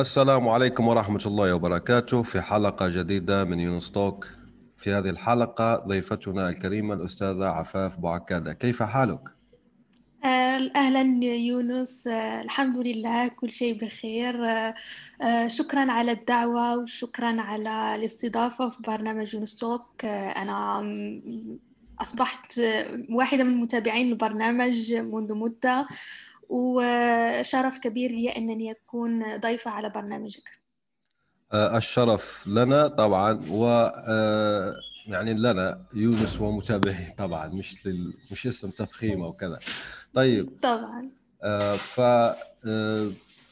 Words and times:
السلام 0.00 0.48
عليكم 0.48 0.88
ورحمة 0.88 1.22
الله 1.26 1.54
وبركاته 1.54 2.22
في 2.22 2.40
حلقة 2.40 2.88
جديدة 2.88 3.44
من 3.44 3.60
يونس 3.60 3.90
توك. 3.90 4.28
في 4.76 4.92
هذه 4.92 5.10
الحلقة 5.10 5.76
ضيفتنا 5.76 6.48
الكريمة 6.48 6.94
الأستاذة 6.94 7.44
عفاف 7.44 7.96
بوعكادة 7.96 8.52
كيف 8.52 8.82
حالك؟ 8.82 9.28
آه، 10.24 10.70
أهلا 10.76 11.24
يونس. 11.24 12.06
آه، 12.06 12.42
الحمد 12.42 12.76
لله 12.76 13.28
كل 13.28 13.50
شيء 13.50 13.84
بخير. 13.84 14.44
آه، 14.46 15.48
شكرا 15.48 15.92
على 15.92 16.12
الدعوة 16.12 16.78
وشكرا 16.78 17.40
على 17.40 17.94
الاستضافة 17.94 18.70
في 18.70 18.82
برنامج 18.82 19.34
يونس 19.34 19.56
توك. 19.56 20.04
أنا 20.04 20.82
أصبحت 22.00 22.60
واحدة 23.10 23.44
من 23.44 23.60
متابعين 23.60 24.08
البرنامج 24.08 24.94
منذ 24.94 25.34
مدة. 25.34 25.88
وشرف 26.48 27.78
كبير 27.78 28.10
لي 28.10 28.28
أنني 28.28 28.70
أكون 28.72 29.36
ضيفة 29.40 29.70
على 29.70 29.90
برنامجك. 29.90 30.48
آه، 31.52 31.76
الشرف 31.76 32.46
لنا 32.46 32.88
طبعا 32.88 33.40
و 33.50 33.66
آه، 34.08 34.74
يعني 35.06 35.34
لنا 35.34 35.84
يونس 35.94 36.40
ومتابعي 36.40 37.14
طبعا 37.18 37.48
مش 37.48 37.86
لل... 37.86 38.12
مش 38.32 38.46
اسم 38.46 38.70
تفخيم 38.70 39.22
أو 39.22 39.32
كذا. 39.32 39.58
طيب. 40.14 40.58
طبعا. 40.62 41.10
آه، 41.42 41.76
ف 41.76 42.00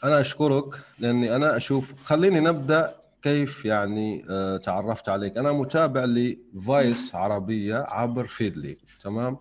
أنا 0.04 0.20
أشكرك 0.20 0.74
لأني 0.98 1.36
أنا 1.36 1.56
أشوف 1.56 2.02
خليني 2.02 2.40
نبدأ 2.40 2.96
كيف 3.22 3.64
يعني 3.64 4.24
تعرفت 4.62 5.08
عليك. 5.08 5.38
أنا 5.38 5.52
متابع 5.52 6.04
لفايس 6.04 7.14
عربية 7.14 7.84
عبر 7.88 8.26
فيدلي 8.26 8.78
تمام؟ 9.02 9.38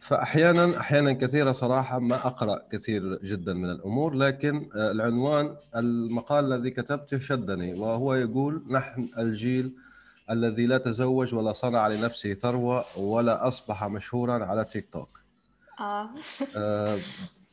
فأحيانا 0.00 0.80
أحيانا 0.80 1.12
كثيرة 1.12 1.52
صراحة 1.52 1.98
ما 1.98 2.26
أقرأ 2.26 2.62
كثير 2.72 3.18
جدا 3.24 3.54
من 3.54 3.70
الأمور 3.70 4.14
لكن 4.14 4.68
آه، 4.76 4.90
العنوان 4.90 5.56
المقال 5.76 6.52
الذي 6.52 6.70
كتبته 6.70 7.18
شدني 7.18 7.74
وهو 7.80 8.14
يقول 8.14 8.64
نحن 8.70 9.08
الجيل 9.18 9.72
الذي 10.30 10.66
لا 10.66 10.78
تزوج 10.78 11.34
ولا 11.34 11.52
صنع 11.52 11.88
لنفسه 11.88 12.34
ثروة 12.34 12.84
ولا 12.98 13.48
أصبح 13.48 13.84
مشهورا 13.84 14.44
على 14.44 14.64
تيك 14.64 14.88
توك. 14.92 15.20
آه, 15.80 16.10
آه 16.56 16.98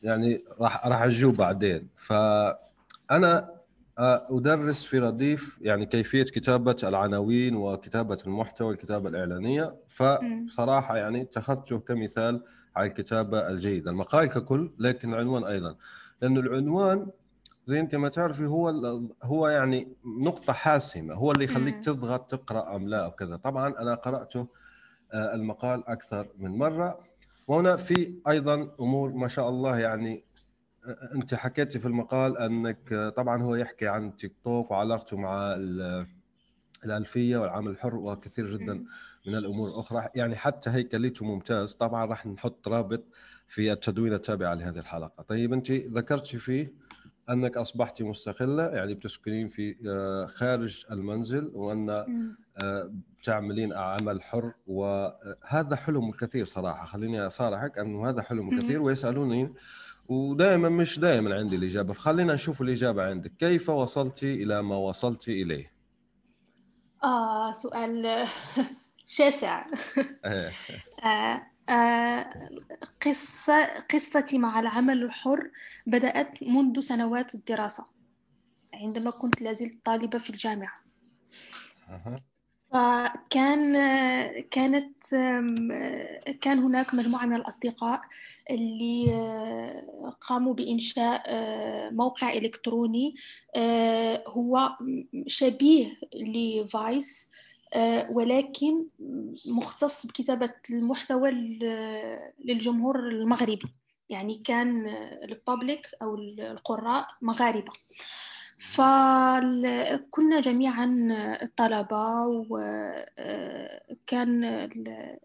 يعني 0.02 0.44
راح 0.60 0.86
راح 0.86 1.02
اجوب 1.02 1.36
بعدين. 1.36 1.88
فأنا 1.96 3.51
أدرس 3.98 4.84
في 4.84 4.98
رديف 4.98 5.58
يعني 5.62 5.86
كيفية 5.86 6.22
كتابة 6.22 6.76
العناوين 6.84 7.56
وكتابة 7.56 8.18
المحتوى 8.26 8.72
الكتابة 8.72 9.08
الإعلانية. 9.08 9.74
فصراحة 9.88 10.96
يعني 10.96 11.22
اتخذته 11.22 11.78
كمثال 11.78 12.42
على 12.76 12.88
الكتابة 12.88 13.48
الجيدة. 13.50 13.90
المقال 13.90 14.26
ككل 14.26 14.72
لكن 14.78 15.14
العنوان 15.14 15.44
أيضا. 15.44 15.76
لأنه 16.22 16.40
العنوان 16.40 17.06
زي 17.64 17.80
أنت 17.80 17.94
ما 17.94 18.08
تعرفي 18.08 18.46
هو 18.46 18.68
هو 19.22 19.48
يعني 19.48 19.88
نقطة 20.04 20.52
حاسمة. 20.52 21.14
هو 21.14 21.32
اللي 21.32 21.44
يخليك 21.44 21.84
تضغط 21.84 22.30
تقرأ 22.30 22.76
أم 22.76 22.88
لا 22.88 23.04
أو 23.04 23.10
كذا. 23.10 23.36
طبعا 23.36 23.68
أنا 23.78 23.94
قرأته 23.94 24.46
آه، 25.12 25.34
المقال 25.34 25.88
أكثر 25.88 26.28
من 26.38 26.58
مرة. 26.58 26.98
وهنا 27.48 27.76
في 27.76 28.14
أيضا 28.28 28.70
أمور 28.80 29.12
ما 29.12 29.28
شاء 29.28 29.48
الله 29.48 29.78
يعني 29.78 30.24
انت 31.14 31.34
حكيتي 31.34 31.78
في 31.78 31.86
المقال 31.86 32.38
انك 32.38 33.12
طبعا 33.16 33.42
هو 33.42 33.54
يحكي 33.54 33.88
عن 33.88 34.16
تيك 34.16 34.32
توك 34.44 34.70
وعلاقته 34.70 35.16
مع 35.16 35.56
الألفية 36.84 37.36
والعمل 37.36 37.70
الحر 37.70 37.96
وكثير 37.96 38.56
جدا 38.56 38.84
من 39.26 39.34
الأمور 39.34 39.68
الأخرى. 39.68 40.08
يعني 40.14 40.36
حتى 40.36 40.70
هيكلته 40.70 41.24
ممتاز. 41.24 41.74
طبعا 41.74 42.04
راح 42.04 42.26
نحط 42.26 42.68
رابط 42.68 43.04
في 43.46 43.72
التدوين 43.72 44.12
التابعة 44.12 44.54
لهذه 44.54 44.78
الحلقة. 44.78 45.22
طيب 45.22 45.52
انت 45.52 45.70
ذكرتي 45.70 46.38
فيه 46.38 46.74
أنك 47.30 47.56
أصبحت 47.56 48.02
مستقلة 48.02 48.66
يعني 48.66 48.94
بتسكنين 48.94 49.48
في 49.48 49.76
آه، 49.88 50.26
خارج 50.26 50.84
المنزل 50.90 51.50
وأن 51.54 51.90
آه، 52.62 52.92
بتعملين 53.20 53.72
عمل 53.72 54.22
حر. 54.22 54.52
وهذا 54.66 55.76
حلم 55.76 56.08
الكثير 56.08 56.44
صراحة. 56.44 56.86
خليني 56.86 57.26
أصارحك 57.26 57.78
أنه 57.78 58.08
هذا 58.08 58.22
حلم 58.22 58.48
الكثير 58.48 58.82
ويسألوني 58.82 59.52
ودائما 60.08 60.68
مش 60.68 60.98
دائما 60.98 61.34
عندي 61.34 61.56
الإجابة. 61.56 61.92
فخلينا 61.92 62.34
نشوف 62.34 62.62
الإجابة 62.62 63.04
عندك. 63.04 63.32
كيف 63.38 63.68
وصلت 63.68 64.22
إلى 64.22 64.62
ما 64.62 64.76
وصلت 64.76 65.28
إليه؟ 65.28 65.72
آه 67.04 67.52
سؤال 67.52 68.26
شاسع. 69.06 69.66
إيه. 70.24 70.50
آه 71.04 71.42
آه 71.68 72.30
قصة 73.06 73.64
قصتي 73.80 74.38
مع 74.38 74.60
العمل 74.60 75.02
الحر 75.02 75.50
بدأت 75.86 76.42
منذ 76.42 76.80
سنوات 76.80 77.34
الدراسة 77.34 77.84
عندما 78.74 79.10
كنت 79.10 79.42
لازلت 79.42 79.84
طالبة 79.84 80.18
في 80.18 80.30
الجامعة. 80.30 80.74
فكان 82.72 83.72
كانت 84.50 85.04
كان 86.40 86.58
هناك 86.58 86.94
مجموعة 86.94 87.26
من 87.26 87.36
الأصدقاء 87.36 88.00
اللي 88.50 89.12
قاموا 90.20 90.54
بإنشاء 90.54 91.22
موقع 91.92 92.32
إلكتروني 92.32 93.14
هو 94.28 94.76
شبيه 95.26 95.98
لفايس 96.14 97.30
ولكن 98.10 98.84
مختص 99.46 100.06
بكتابة 100.06 100.54
المحتوى 100.70 101.30
للجمهور 102.44 102.98
المغربي. 103.08 103.66
يعني 104.08 104.38
كان 104.44 104.86
البابليك 105.22 105.86
أو 106.02 106.14
القراء 106.14 107.06
مغاربة. 107.22 107.72
فكنا 108.70 110.40
جميعا 110.40 110.88
طلبة 111.56 112.26
وكان 112.50 114.42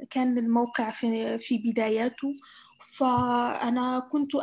كان 0.10 0.38
الموقع 0.38 0.90
في 0.92 1.40
في 1.40 1.58
بداياته. 1.58 2.34
فأنا 2.98 4.00
كنت 4.00 4.36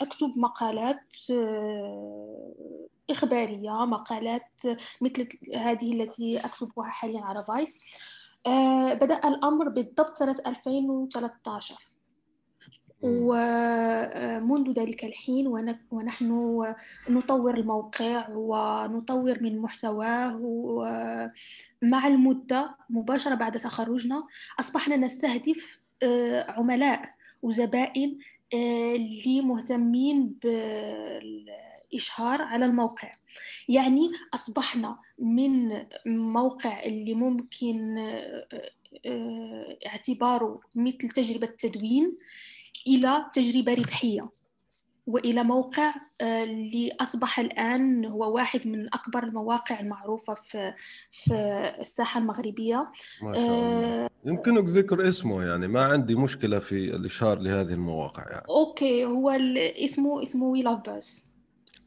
أكتب 0.00 0.30
مقالات 0.36 1.16
إخبارية 3.10 3.70
مقالات 3.70 4.60
مثل 5.00 5.28
هذه 5.54 6.02
التي 6.02 6.38
أكتبها 6.38 6.88
حاليا 6.88 7.20
على 7.20 7.44
فايس 7.48 7.84
بدأ 8.94 9.28
الأمر 9.28 9.68
بالضبط 9.68 10.16
سنة 10.16 10.36
2013 10.46 11.74
ومنذ 13.02 14.72
ذلك 14.72 15.04
الحين 15.04 15.46
ونحن 15.90 16.58
نطور 17.08 17.54
الموقع 17.54 18.28
ونطور 18.30 19.42
من 19.42 19.58
محتواه 19.58 20.38
ومع 20.42 22.06
المدة 22.06 22.76
مباشرة 22.90 23.34
بعد 23.34 23.58
تخرجنا 23.58 24.26
أصبحنا 24.60 24.96
نستهدف 24.96 25.80
آه، 26.02 26.50
عملاء 26.50 27.14
وزبائن 27.42 28.18
آه، 28.54 28.96
اللي 28.96 29.40
مهتمين 29.40 30.34
بالإشهار 30.42 32.42
على 32.42 32.64
الموقع. 32.64 33.12
يعني 33.68 34.10
أصبحنا 34.34 34.98
من 35.18 35.82
موقع 36.06 36.82
اللي 36.82 37.14
ممكن 37.14 37.98
آه، 37.98 38.46
اعتباره 39.86 40.60
مثل 40.76 41.08
تجربة 41.08 41.46
تدوين 41.46 42.18
إلى 42.86 43.26
تجربة 43.32 43.74
ربحية 43.74 44.28
وإلى 45.06 45.42
موقع 45.42 45.94
آه، 46.20 46.44
اللي 46.44 46.92
أصبح 47.00 47.38
الآن 47.38 48.04
هو 48.04 48.34
واحد 48.34 48.66
من 48.66 48.86
أكبر 48.86 49.22
المواقع 49.22 49.80
المعروفة 49.80 50.34
في 50.34 50.74
في 51.12 51.34
الساحة 51.80 52.20
المغربية. 52.20 52.92
ما 53.22 53.32
شاء 53.32 53.42
الله. 53.42 54.04
آه، 54.04 54.10
يمكنك 54.24 54.64
ذكر 54.64 55.08
اسمه 55.08 55.42
يعني 55.44 55.68
ما 55.68 55.84
عندي 55.84 56.14
مشكلة 56.14 56.58
في 56.58 56.96
الإشهار 56.96 57.38
لهذه 57.38 57.72
المواقع 57.72 58.30
يعني. 58.30 58.46
okay 58.48 59.04
هو 59.04 59.30
اسمه 59.84 60.22
اسمه 60.22 60.46
Welovebuzz 60.46 61.30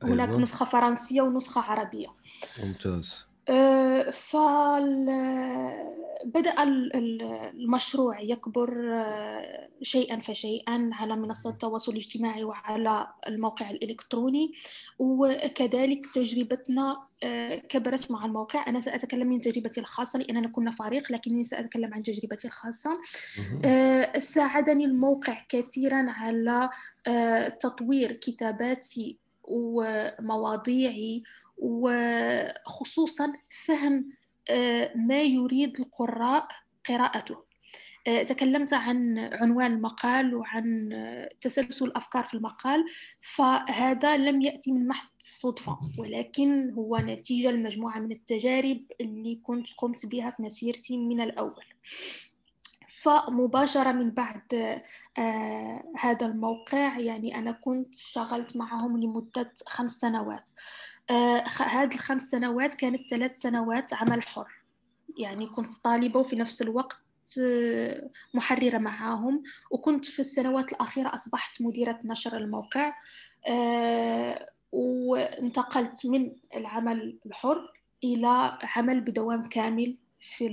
هناك 0.04 0.30
أيوة. 0.30 0.42
نسخة 0.42 0.66
فرنسية 0.66 1.22
ونسخة 1.22 1.62
عربية. 1.62 2.08
ممتاز. 2.64 3.26
فبدأ 4.12 5.34
المشروع 6.64 8.22
يكبر 8.22 8.96
آه، 8.96 9.70
شيئا 9.82 10.20
فشيئا 10.20 10.90
على 10.94 11.16
منصات 11.16 11.54
التواصل 11.54 11.92
الاجتماعي 11.92 12.44
وعلى 12.44 13.08
الموقع 13.28 13.70
الإلكتروني. 13.70 14.54
وكذلك 15.00 16.06
تجربتنا 16.14 17.08
آه، 17.24 17.56
كبرت 17.56 18.12
مع 18.12 18.26
الموقع. 18.26 18.68
أنا 18.68 18.80
سأتكلم 18.80 19.28
من 19.28 19.42
تجربتي 19.42 19.80
الخاصة 19.80 20.20
لأننا 20.20 20.48
كنا 20.48 20.72
فريق 20.72 21.12
لكنني 21.12 21.44
سأتكلم 21.44 21.94
عن 21.94 22.04
تجربتي 22.04 22.48
الخاصة. 22.48 22.92
آه، 23.66 24.20
ساعدني 24.20 24.86
الموقع 24.86 25.46
كثيرا 25.50 26.06
على 26.08 26.70
تطوير 27.60 28.12
كتاباتي 28.12 29.18
ومواضيعي 29.44 31.24
وخصوصا 31.58 33.34
فهم 33.66 34.10
آه، 34.50 34.92
ما 34.96 35.22
يريد 35.22 35.80
القراء 35.80 36.48
قراءته. 36.90 37.54
آه، 38.08 38.24
تكلمت 38.24 38.74
عن 38.74 39.20
عنوان 39.20 39.74
المقال 39.74 40.36
وعن 40.36 40.90
تسلسل 41.42 41.86
الأفكار 41.86 42.24
في 42.24 42.34
المقال 42.34 42.86
فهذا 43.22 44.18
لم 44.18 44.42
يأتي 44.42 44.72
من 44.72 44.88
محض 44.88 45.10
صدفة 45.20 45.78
ولكن 45.98 46.72
هو 46.72 46.98
نتيجة 46.98 47.52
لمجموعة 47.52 48.00
من 48.00 48.12
التجارب 48.12 48.82
اللي 49.02 49.36
كنت 49.36 49.68
قمت 49.78 50.06
بها 50.06 50.32
في 50.32 50.44
مسيرتي 50.44 50.98
من 50.98 51.22
الأول. 51.22 51.66
فمباشرة 53.04 53.92
من 53.92 54.12
بعد 54.12 54.54
آه 55.18 55.84
هذا 56.00 56.26
الموقع. 56.26 57.00
يعني 57.00 57.38
أنا 57.38 57.52
كنت 57.52 57.96
اشتغلت 57.96 58.58
معهم 58.58 59.02
لمدة 59.02 59.54
خمس 59.68 59.92
سنوات. 59.92 60.50
آه 61.10 61.44
هذه 61.60 61.94
الخمس 61.94 62.24
سنوات 62.24 62.74
كانت 62.74 63.10
ثلاث 63.10 63.42
سنوات 63.42 63.94
عمل 63.94 64.24
حر. 64.24 64.48
يعني 65.18 65.48
كنت 65.48 65.76
طالبة 65.84 66.20
وفي 66.20 66.36
نفس 66.36 66.62
الوقت 66.62 66.98
آه، 67.42 68.10
محررة 68.34 68.78
معاهم 68.78 69.44
وكنت 69.72 70.06
في 70.06 70.20
السنوات 70.20 70.72
الأخيرة 70.72 71.14
أصبحت 71.14 71.62
مديرة 71.62 72.00
نشر 72.04 72.38
الموقع. 72.38 72.94
آه، 73.48 74.50
وانتقلت 74.72 76.06
من 76.06 76.36
العمل 76.56 77.20
الحر 77.26 77.74
إلى 78.04 78.58
عمل 78.64 79.02
بدوام 79.02 79.50
كامل 79.50 79.98
في 80.22 80.48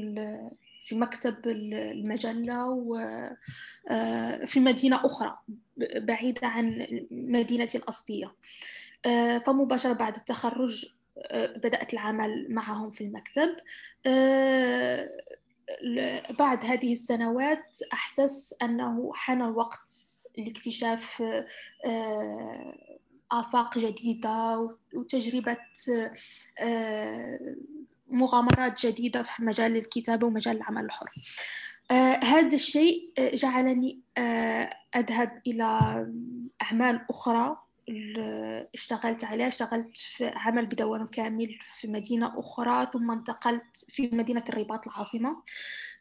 في 0.84 0.94
مكتب 0.94 1.36
المجلة 1.46 2.68
وفي 2.70 3.36
آه، 3.90 4.62
مدينة 4.62 5.06
أخرى 5.06 5.38
بعيدة 5.96 6.46
عن 6.46 6.86
مدينتي 7.10 7.78
الأصلية 7.78 8.34
آه، 9.06 9.38
فمباشرة 9.38 9.92
بعد 9.92 10.16
التخرج 10.16 10.86
آه، 11.18 11.56
بدأت 11.56 11.92
العمل 11.92 12.46
معهم 12.50 12.90
في 12.90 13.04
المكتب. 13.04 13.56
بعد 16.38 16.64
هذه 16.64 16.92
السنوات 16.92 17.78
أحسس 17.92 18.54
أنه 18.62 19.12
حان 19.14 19.42
الوقت 19.42 20.10
لاكتشاف 20.38 21.22
آفاق 23.32 23.78
جديدة 23.78 24.68
وتجربة 24.94 25.56
مغامرات 28.10 28.86
جديدة 28.86 29.22
في 29.22 29.44
مجال 29.44 29.76
الكتابة 29.76 30.26
ومجال 30.26 30.56
العمل 30.56 30.84
الحر. 30.84 31.10
آه 31.90 32.24
هذا 32.24 32.54
الشيء 32.54 33.12
جعلني 33.18 34.00
آه 34.18 34.70
أذهب 34.96 35.42
إلى 35.46 35.64
أعمال 36.62 37.06
أخرى 37.10 37.56
اشتغلت 38.74 39.24
عليها. 39.24 39.48
اشتغلت 39.48 39.98
في 39.98 40.26
عمل 40.26 40.66
بدوام 40.66 41.06
كامل 41.06 41.58
في 41.80 41.88
مدينة 41.88 42.40
أخرى 42.40 42.90
ثم 42.92 43.10
انتقلت 43.10 43.76
في 43.88 44.10
مدينة 44.12 44.44
الرباط 44.48 44.88
العاصمة. 44.88 45.42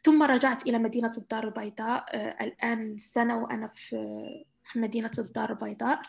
ثم 0.04 0.22
رجعت 0.22 0.66
إلى 0.66 0.78
مدينة 0.78 1.12
الدار 1.18 1.44
البيضاء. 1.44 2.04
آه 2.08 2.44
الآن 2.44 2.98
سنة 2.98 3.38
وأنا 3.38 3.70
في 3.88 4.76
مدينة 4.76 5.10
الدار 5.18 5.50
البيضاء. 5.50 6.02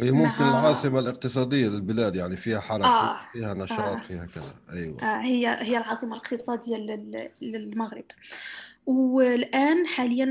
هي 0.00 0.10
ممكن 0.10 0.44
مع... 0.44 0.60
العاصمة 0.60 0.98
الاقتصادية 0.98 1.68
للبلاد 1.68 2.16
يعني 2.16 2.36
فيها 2.36 2.60
حركة 2.60 2.86
آه. 2.86 3.16
فيها 3.32 3.54
نشاط 3.54 3.80
آه. 3.80 3.96
فيها 3.96 4.26
كذا. 4.26 4.54
أيوة. 4.72 5.02
آه 5.02 5.20
هي 5.20 5.56
هي 5.60 5.78
العاصمة 5.78 6.12
الاقتصادية 6.12 6.76
للمغرب. 7.42 8.04
والآن 8.86 9.86
حاليا 9.86 10.26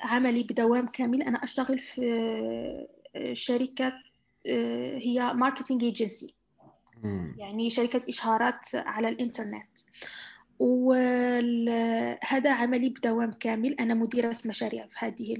عملي 0.00 0.42
بدوام 0.42 0.86
كامل. 0.86 1.22
أنا 1.22 1.44
أشتغل 1.44 1.78
في 1.78 2.86
شركة 3.32 3.92
آه، 4.46 4.98
هي 4.98 5.32
marketing 5.34 5.84
agency 5.84 6.34
يعني 7.36 7.70
شركة 7.70 8.02
إشهارات 8.08 8.66
على 8.74 9.08
الإنترنت. 9.08 9.78
وهذا 10.60 12.50
عملي 12.52 12.88
بدوام 12.88 13.32
كامل. 13.32 13.72
أنا 13.80 13.94
مديرة 13.94 14.36
مشاريع 14.44 14.86
في 14.86 15.06
هذه 15.06 15.34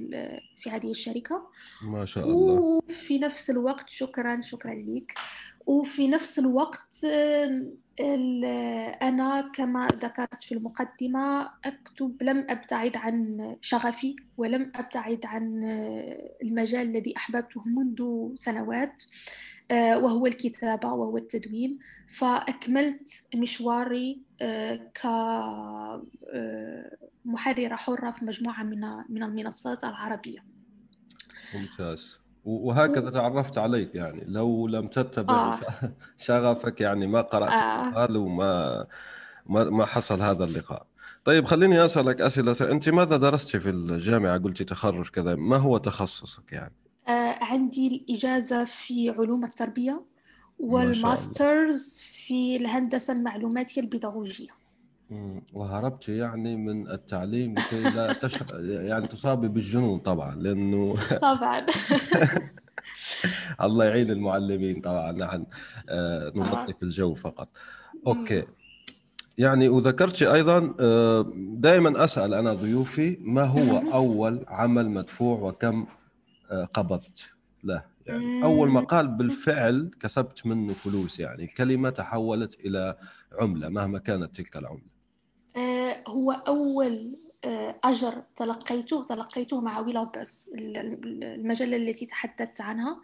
في 0.59 0.69
هذه 0.69 0.91
الشركة. 0.91 1.49
ما 1.83 2.05
شاء 2.05 2.25
الله. 2.25 2.81
وفي 2.89 3.19
نفس 3.19 3.49
الوقت 3.49 3.89
شكرا 3.89 4.41
شكرا 4.41 4.73
لك. 4.73 5.13
وفي 5.65 6.07
نفس 6.07 6.39
الوقت 6.39 7.05
أنا 9.01 9.51
كما 9.55 9.87
ذكرت 9.87 10.43
في 10.43 10.51
المقدمة 10.51 11.49
أكتب 11.65 12.23
لم 12.23 12.45
أبتعد 12.49 12.97
عن 12.97 13.37
شغفي 13.61 14.15
ولم 14.37 14.71
أبتعد 14.75 15.25
عن 15.25 15.63
المجال 16.43 16.87
الذي 16.87 17.17
أحببته 17.17 17.61
منذ 17.65 18.29
سنوات. 18.35 19.03
وهو 19.71 20.25
الكتابة 20.25 20.93
وهو 20.93 21.17
التدوين. 21.17 21.79
فأكملت 22.07 23.09
مشواري 23.35 24.21
آه، 24.41 24.91
كمحررة 27.25 27.75
حرة 27.75 28.11
في 28.11 28.25
مجموعة 28.25 28.63
من 28.63 28.81
من 29.09 29.23
المنصات 29.23 29.83
العربية. 29.83 30.39
ممتاز. 31.55 32.21
وهكذا 32.45 33.09
تعرفت 33.09 33.57
عليك 33.57 33.95
يعني. 33.95 34.23
لو 34.27 34.67
لم 34.67 34.87
تتبع 34.87 35.33
آه. 35.33 35.59
شغفك 36.17 36.81
يعني 36.81 37.07
ما 37.07 37.21
قرأت 37.21 37.51
آه. 37.51 38.17
وما 38.17 38.87
ما 39.45 39.63
ما 39.63 39.85
حصل 39.85 40.21
هذا 40.21 40.43
اللقاء. 40.43 40.85
طيب 41.25 41.45
خليني 41.45 41.85
أسألك 41.85 42.21
أسئلة. 42.21 42.71
أنت 42.71 42.89
ماذا 42.89 43.17
درست 43.17 43.57
في 43.57 43.69
الجامعة؟ 43.69 44.37
قلتي 44.37 44.63
تخرج 44.63 45.09
كذا. 45.09 45.35
ما 45.35 45.57
هو 45.57 45.77
تخصصك 45.77 46.53
يعني؟ 46.53 46.73
آه، 46.73 46.80
عندي 47.51 47.87
الإجازة 47.87 48.65
في 48.65 49.09
علوم 49.09 49.43
التربية 49.43 50.01
والماسترز 50.59 52.03
في 52.25 52.55
الهندسة 52.55 53.13
المعلوماتية 53.13 53.81
البيداغوجية. 53.81 54.61
وهربت 55.53 56.09
يعني 56.09 56.55
من 56.55 56.91
التعليم 56.91 57.55
لكي 57.55 57.81
لا 57.81 58.13
تش... 58.13 58.33
يعني 58.89 59.07
تصابي 59.07 59.47
بالجنون 59.47 59.99
طبعا 59.99 60.35
لأنه 60.35 60.95
طبعا. 61.31 61.65
الله 63.65 63.85
يعين 63.85 64.11
المعلمين 64.11 64.81
طبعا 64.81 65.11
نحن 65.11 65.45
آه، 65.89 66.31
نلطف 66.35 66.83
الجو 66.83 67.13
فقط. 67.13 67.49
أوكي. 68.07 68.43
يعني 69.37 69.69
وذكرت 69.69 70.23
أيضا 70.23 70.75
آه، 70.79 71.33
دائما 71.35 72.03
أسأل 72.03 72.33
أنا 72.33 72.53
ضيوفي 72.53 73.17
ما 73.21 73.43
هو 73.43 73.93
أول 73.93 74.45
عمل 74.47 74.89
مدفوع 74.89 75.39
وكم 75.39 75.85
قبضت؟ 76.73 77.31
له 77.63 77.85
يعني. 78.05 78.43
أول 78.43 78.69
مقال 78.69 79.07
بالفعل 79.07 79.91
كسبت 79.99 80.45
منه 80.45 80.73
فلوس 80.73 81.19
يعني 81.19 81.43
الكلمة 81.43 81.89
تحولت 81.89 82.59
إلى 82.59 82.97
عملة 83.39 83.69
مهما 83.69 83.99
كانت 83.99 84.35
تلك 84.35 84.57
العملة. 84.57 84.91
آه، 85.57 86.03
هو 86.07 86.31
أول 86.31 87.17
آه، 87.45 87.79
أجر 87.83 88.23
تلقيته 88.35 89.05
تلقيته 89.05 89.61
مع 89.61 89.79
ويلا 89.79 90.03
بس 90.03 90.49
المجلة 90.55 91.77
التي 91.77 92.05
تحدثت 92.05 92.61
عنها. 92.61 93.01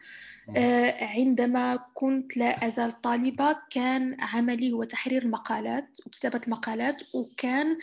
آه، 0.58 1.06
عندما 1.06 1.80
كنت 1.94 2.38
لا 2.38 2.68
أزال 2.68 3.02
طالبة 3.02 3.56
كان 3.70 4.18
عملي 4.20 4.72
هو 4.72 4.84
تحرير 4.84 5.22
المقالات 5.22 5.88
وكتابه 6.06 6.42
المقالات 6.48 7.04
وكان 7.14 7.78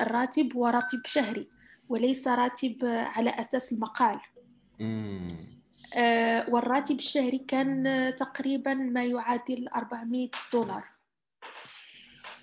الراتب 0.00 0.56
هو 0.56 0.66
راتب 0.66 1.00
شهري 1.06 1.48
وليس 1.88 2.28
راتب 2.28 2.76
على 2.84 3.30
أساس 3.30 3.72
المقال. 3.72 4.20
والراتب 6.48 6.96
الشهري 6.98 7.38
كان 7.38 8.12
تقريبا 8.16 8.74
ما 8.74 9.04
يعادل 9.04 9.68
400 9.76 10.28
دولار. 10.52 10.84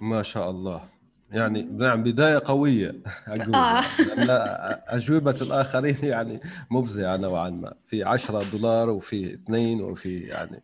ما 0.01 0.23
شاء 0.23 0.49
الله. 0.49 0.83
يعني 1.31 1.63
نعم 1.63 2.03
بداية 2.03 2.41
قوية 2.45 2.95
أقول. 3.27 3.55
آه. 3.55 3.83
أجوبة 4.87 5.35
الآخرين 5.41 5.97
يعني 6.03 6.39
مفزعة 6.71 7.17
نوعا 7.17 7.49
ما. 7.49 7.73
في 7.85 8.03
10 8.03 8.43
دولار 8.43 8.89
وفي 8.89 9.33
اثنين 9.33 9.81
وفي 9.81 10.19
يعني. 10.19 10.61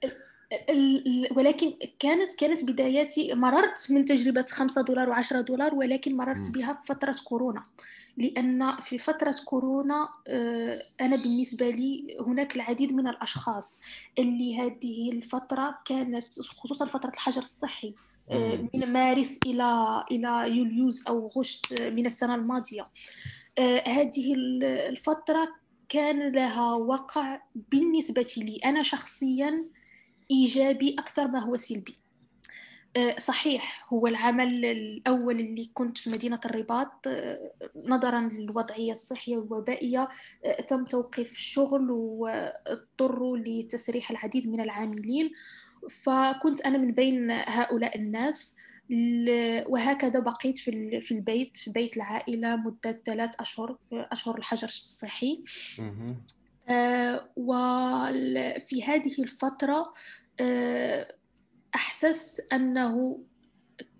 ولكن 1.31 1.73
كانت 1.99 2.33
كانت 2.37 2.63
بداياتي 2.63 3.33
مررت 3.33 3.87
من 3.89 4.05
تجربة 4.05 4.45
خمسة 4.51 4.81
دولار 4.81 5.09
وعشرة 5.09 5.41
دولار 5.41 5.75
ولكن 5.75 6.17
مررت 6.17 6.51
بها 6.53 6.73
في 6.73 6.87
فترة 6.87 7.15
كورونا. 7.23 7.63
لأن 8.19 8.75
في 8.75 8.97
فترة 8.97 9.35
كورونا 9.45 10.09
آه، 10.27 10.85
أنا 11.01 11.15
بالنسبة 11.15 11.69
لي 11.69 12.17
هناك 12.21 12.55
العديد 12.55 12.93
من 12.93 13.07
الأشخاص 13.07 13.81
اللي 14.19 14.59
هذه 14.59 15.11
الفترة 15.11 15.79
كانت 15.85 16.39
خصوصا 16.39 16.85
فترة 16.85 17.09
الحجر 17.09 17.41
الصحي 17.41 17.93
مم. 18.31 18.69
من 18.73 18.93
مارس 18.93 19.39
إلى 19.45 20.03
إلى 20.11 20.57
يوليوز 20.57 21.07
أو 21.07 21.27
غشت 21.27 21.81
من 21.81 22.05
السنة 22.05 22.35
الماضية 22.35 22.85
هذه 23.87 24.33
الفترة 24.89 25.49
كان 25.89 26.31
لها 26.31 26.73
وقع 26.73 27.41
بالنسبة 27.55 28.33
لي 28.37 28.59
أنا 28.65 28.83
شخصيا 28.83 29.65
إيجابي 30.31 30.95
أكثر 30.99 31.27
ما 31.27 31.39
هو 31.39 31.57
سلبي 31.57 31.93
آه، 31.93 32.08
صحيح 33.19 33.87
هو 33.93 34.07
العمل 34.07 34.65
الأول 34.65 35.39
اللي 35.39 35.71
كنت 35.73 35.97
في 35.97 36.09
مدينة 36.09 36.39
الرباط 36.45 36.91
آه، 37.07 37.51
نظرا 37.75 38.21
للوضعية 38.21 38.93
الصحية 38.93 39.37
والوبائية 39.37 40.09
آه، 40.45 40.61
تم 40.61 40.85
توقيف 40.85 41.31
الشغل 41.31 41.91
واضطروا 41.91 43.37
لتسريح 43.37 44.11
العديد 44.11 44.47
من 44.47 44.61
العاملين. 44.61 45.31
فكنت 45.89 46.61
أنا 46.61 46.77
من 46.77 46.91
بين 46.91 47.31
هؤلاء 47.31 47.97
الناس 47.97 48.55
وهكذا 49.67 50.19
بقيت 50.19 50.57
في 50.57 51.01
في 51.01 51.13
البيت 51.13 51.57
في 51.57 51.71
بيت 51.71 51.97
العائلة 51.97 52.55
مدة 52.55 53.01
ثلاث 53.05 53.35
أشهر 53.39 53.77
أشهر 53.93 54.37
الحجر 54.37 54.67
الصحي. 54.67 55.43
وفي 57.35 58.83
هذه 58.83 59.21
الفترة 59.21 59.93
أحسست 61.75 62.53
أنه 62.53 63.19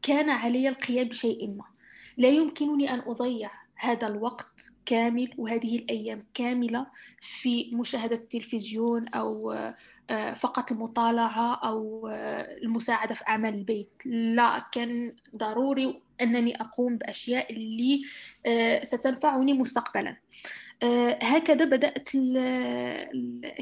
كان 0.01 0.29
علي 0.29 0.69
القيام 0.69 1.07
بشيء 1.07 1.47
ما. 1.47 1.65
لا 2.17 2.27
يمكنني 2.27 2.93
أن 2.93 2.99
أضيع 3.05 3.51
هذا 3.79 4.07
الوقت 4.07 4.71
كامل 4.85 5.33
وهذه 5.37 5.75
الأيام 5.75 6.25
كاملة 6.33 6.87
في 7.21 7.71
مشاهدة 7.73 8.15
التلفزيون 8.15 9.07
أو 9.07 9.51
آه، 10.09 10.33
فقط 10.33 10.71
المطالعة 10.71 11.55
أو 11.55 12.07
آه، 12.07 12.57
المساعدة 12.57 13.15
في 13.15 13.23
أعمال 13.27 13.53
البيت. 13.53 13.91
لا 14.05 14.65
كان 14.71 15.15
ضروري 15.35 16.01
أنني 16.21 16.61
أقوم 16.61 16.97
بأشياء 16.97 17.53
اللي 17.53 18.01
آه، 18.45 18.83
ستنفعني 18.83 19.53
مستقبلا. 19.53 20.15
هكذا 21.21 21.65
بدأت 21.65 22.09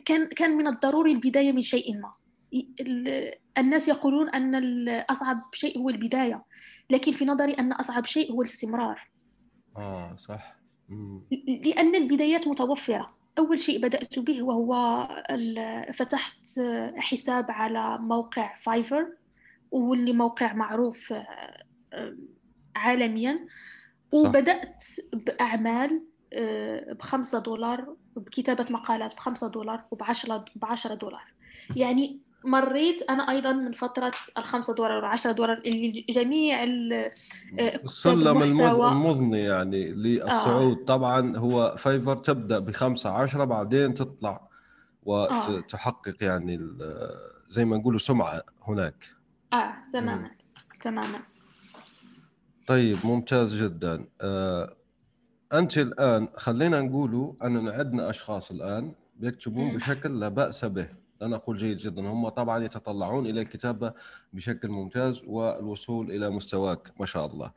كان 0.05 0.27
كان 0.35 0.57
من 0.57 0.67
الضروري 0.67 1.11
البداية 1.11 1.51
من 1.51 1.61
شيء 1.61 1.97
ما. 1.97 2.11
الناس 3.57 3.87
يقولون 3.87 4.29
أن 4.29 4.89
أصعب 4.89 5.41
شيء 5.53 5.79
هو 5.79 5.89
البداية 5.89 6.43
لكن 6.89 7.11
في 7.11 7.25
نظري 7.25 7.53
أن 7.53 7.73
أصعب 7.73 8.05
شيء 8.05 8.31
هو 8.31 8.41
الاستمرار. 8.41 9.09
آه 9.77 10.15
صح. 10.15 10.55
مم. 10.89 11.21
لأن 11.65 11.95
البدايات 11.95 12.47
متوفرة. 12.47 13.17
أول 13.37 13.59
شيء 13.59 13.81
بدأت 13.81 14.19
به 14.19 14.43
وهو 14.43 15.07
فتحت 15.93 16.59
حساب 16.97 17.51
على 17.51 17.97
موقع 17.97 18.55
فايفر 18.55 19.07
واللي 19.71 20.13
موقع 20.13 20.53
معروف 20.53 21.13
آه، 21.13 22.17
عالميا. 22.75 23.47
وبدأت 24.11 24.83
بأعمال 25.13 26.03
آه، 26.33 26.93
بخمسة 26.93 27.39
دولار 27.39 27.95
بكتابة 28.15 28.65
مقالات 28.69 29.15
بخمسة 29.15 29.49
دولار 29.51 29.83
وبعشرة 29.91 30.45
بعشرة 30.55 30.95
دولار. 30.95 31.33
يعني 31.75 32.19
مريت 32.45 33.01
أنا 33.09 33.31
أيضا 33.31 33.51
من 33.51 33.71
فترة 33.71 34.11
الخمسة 34.37 34.75
دولار 34.75 34.91
والعشرة 34.91 35.31
دولار 35.31 35.57
اللي 35.57 36.05
جميع 36.09 36.63
السلم 37.83 38.41
المضني 38.41 39.39
يعني 39.39 39.91
للصعود. 39.91 40.79
آه. 40.79 40.85
طبعا 40.85 41.37
هو 41.37 41.75
فايفر 41.77 42.17
تبدأ 42.17 42.59
بخمسة 42.59 43.09
عشرة 43.09 43.43
بعدين 43.43 43.93
تطلع 43.93 44.47
وتحقق 45.03 46.23
آه. 46.23 46.25
يعني 46.25 46.69
زي 47.49 47.65
ما 47.65 47.77
نقولوا 47.77 47.99
سمعة 47.99 48.41
هناك. 48.63 49.05
آه 49.53 49.73
تماما 49.93 50.31
تماما. 50.81 51.19
طيب 52.67 52.97
ممتاز 53.03 53.63
جدا. 53.63 54.07
آه 54.21 54.75
أنت 55.53 55.77
الآن 55.77 56.27
خلينا 56.35 56.81
نقولوا 56.81 57.33
ان 57.43 57.69
عندنا 57.69 58.09
أشخاص 58.09 58.51
الآن 58.51 58.91
بيكتبون 59.15 59.75
بشكل 59.75 60.19
لا 60.19 60.27
بأس 60.27 60.65
به. 60.65 61.06
لا 61.21 61.27
نقول 61.27 61.57
جيد 61.57 61.77
جدا. 61.77 62.01
هم 62.01 62.29
طبعا 62.29 62.63
يتطلعون 62.63 63.25
إلى 63.25 63.41
الكتابة 63.41 63.93
بشكل 64.33 64.67
ممتاز 64.67 65.23
والوصول 65.25 66.11
إلى 66.11 66.29
مستواك 66.29 66.93
ما 66.99 67.05
شاء 67.05 67.25
الله. 67.25 67.51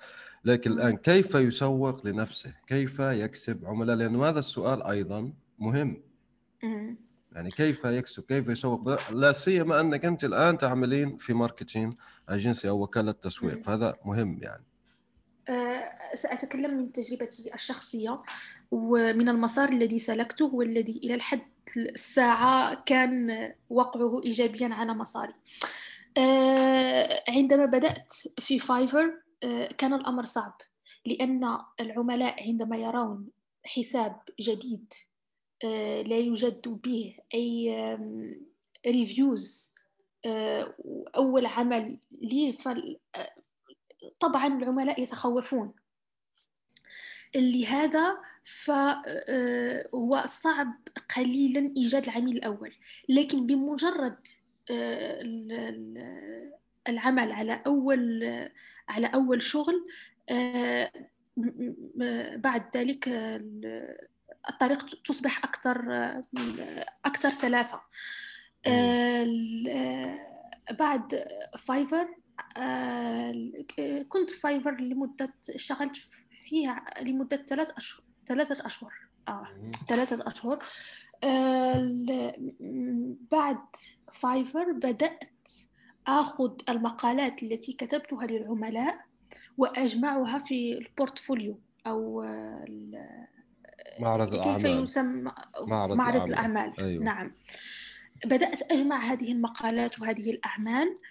لكن 0.45 0.73
الآن 0.73 0.97
كيف 0.97 1.35
يسوق 1.35 2.07
لنفسه؟ 2.07 2.55
كيف 2.67 2.99
يكسب 2.99 3.67
عملاء؟ 3.67 3.97
لأن 3.97 4.17
هذا 4.17 4.39
السؤال 4.39 4.83
أيضا 4.83 5.33
مهم. 5.59 6.03
يعني 7.33 7.51
كيف 7.51 7.85
يكسب؟ 7.85 8.23
كيف 8.23 8.49
يسوق؟ 8.49 9.11
لا 9.13 9.33
سيما 9.33 9.81
أنك 9.81 10.05
أنت 10.05 10.25
الآن 10.25 10.59
تعملين 10.59 11.17
في 11.17 11.35
ماركتينج 11.35 11.95
أجنسي 12.29 12.69
أو 12.69 12.83
وكالة 12.83 13.13
تسويق. 13.13 13.63
فهذا 13.63 13.97
مهم 14.05 14.39
يعني. 14.43 14.65
سأتكلم 16.15 16.77
من 16.77 16.93
تجربتي 16.93 17.55
الشخصية 17.55 18.23
ومن 18.71 19.29
المسار 19.29 19.69
الذي 19.69 19.99
سلكته 19.99 20.55
والذي 20.55 21.01
إلى 21.05 21.15
الحد 21.15 21.41
الساعة 21.77 22.83
كان 22.87 23.53
وقعه 23.71 24.23
إيجابيا 24.25 24.69
على 24.73 24.95
مساري. 24.95 25.35
أه، 26.19 27.23
عندما 27.29 27.67
بدأت 27.67 28.13
في 28.39 28.59
Fiverr 28.59 29.21
أه، 29.43 29.67
كان 29.67 29.93
الأمر 29.93 30.25
صعب 30.25 30.61
لأن 31.07 31.59
العملاء 31.81 32.49
عندما 32.49 32.77
يرون 32.77 33.29
حساب 33.65 34.21
جديد 34.41 34.93
لا 36.07 36.19
يوجد 36.19 36.81
به 36.85 37.17
أي 37.35 37.99
reviews 38.87 39.75
أول 41.17 41.47
عمل 41.47 41.99
لي 42.11 42.59
طبعا 44.21 44.47
العملاء 44.47 45.03
يتخوفون. 45.03 45.73
لهذا 47.35 48.17
فهو 48.45 50.17
آه، 50.17 50.27
صعب 50.27 50.75
قليلا 51.17 51.75
إيجاد 51.77 52.05
العميل 52.05 52.37
الأول. 52.37 52.75
لكن 53.09 53.47
بمجرد 53.47 54.17
آه، 54.71 55.21
العمل 56.89 57.33
على 57.33 57.63
أول 57.67 58.25
على 58.89 59.07
أول 59.07 59.43
شغل 59.43 59.87
آه، 60.31 60.93
بعد 62.37 62.77
ذلك 62.77 63.09
الطريق 64.51 65.03
تصبح 65.05 65.45
أكثر 65.45 65.77
أكثر 67.05 67.31
سلاسة. 67.31 67.81
بعد 70.79 71.25
Fiverr 71.59 72.09
كنت 74.09 74.31
Fiverr 74.31 74.81
لمدة 74.81 75.35
اشتغلت 75.55 75.97
فيها 76.45 76.85
لمدة 77.03 77.37
ثلاث 77.37 77.71
أشهر 77.71 78.03
ثلاثة 78.27 78.67
أشهر. 78.67 78.93
آه 79.29 79.47
ثلاثة 79.89 80.27
أشهر. 80.27 80.65
آه 81.25 81.97
بعد 83.31 83.59
Fiverr 84.13 84.73
بدأت 84.73 85.49
أخذ 86.07 86.53
المقالات 86.69 87.43
التي 87.43 87.73
كتبتها 87.73 88.27
للعملاء 88.27 89.01
وأجمعها 89.59 90.39
في 90.39 90.79
ال 90.79 90.87
portfolio 90.87 91.59
أو 91.87 92.23
معرض 94.01 94.35
الأعمال. 94.35 94.63
كيف 94.63 94.65
يسمى؟ 94.65 95.33
معرض, 95.61 95.97
معرض 95.97 96.29
الأعمال, 96.29 96.63
الأعمال. 96.63 96.81
أيوه. 96.81 97.05
نعم. 97.05 97.33
بدأت 98.25 98.73
أجمع 98.73 99.05
هذه 99.05 99.33
المقالات 99.33 100.01
وهذه 100.01 100.31
الأعمال 100.31 100.89
آه، 100.89 101.10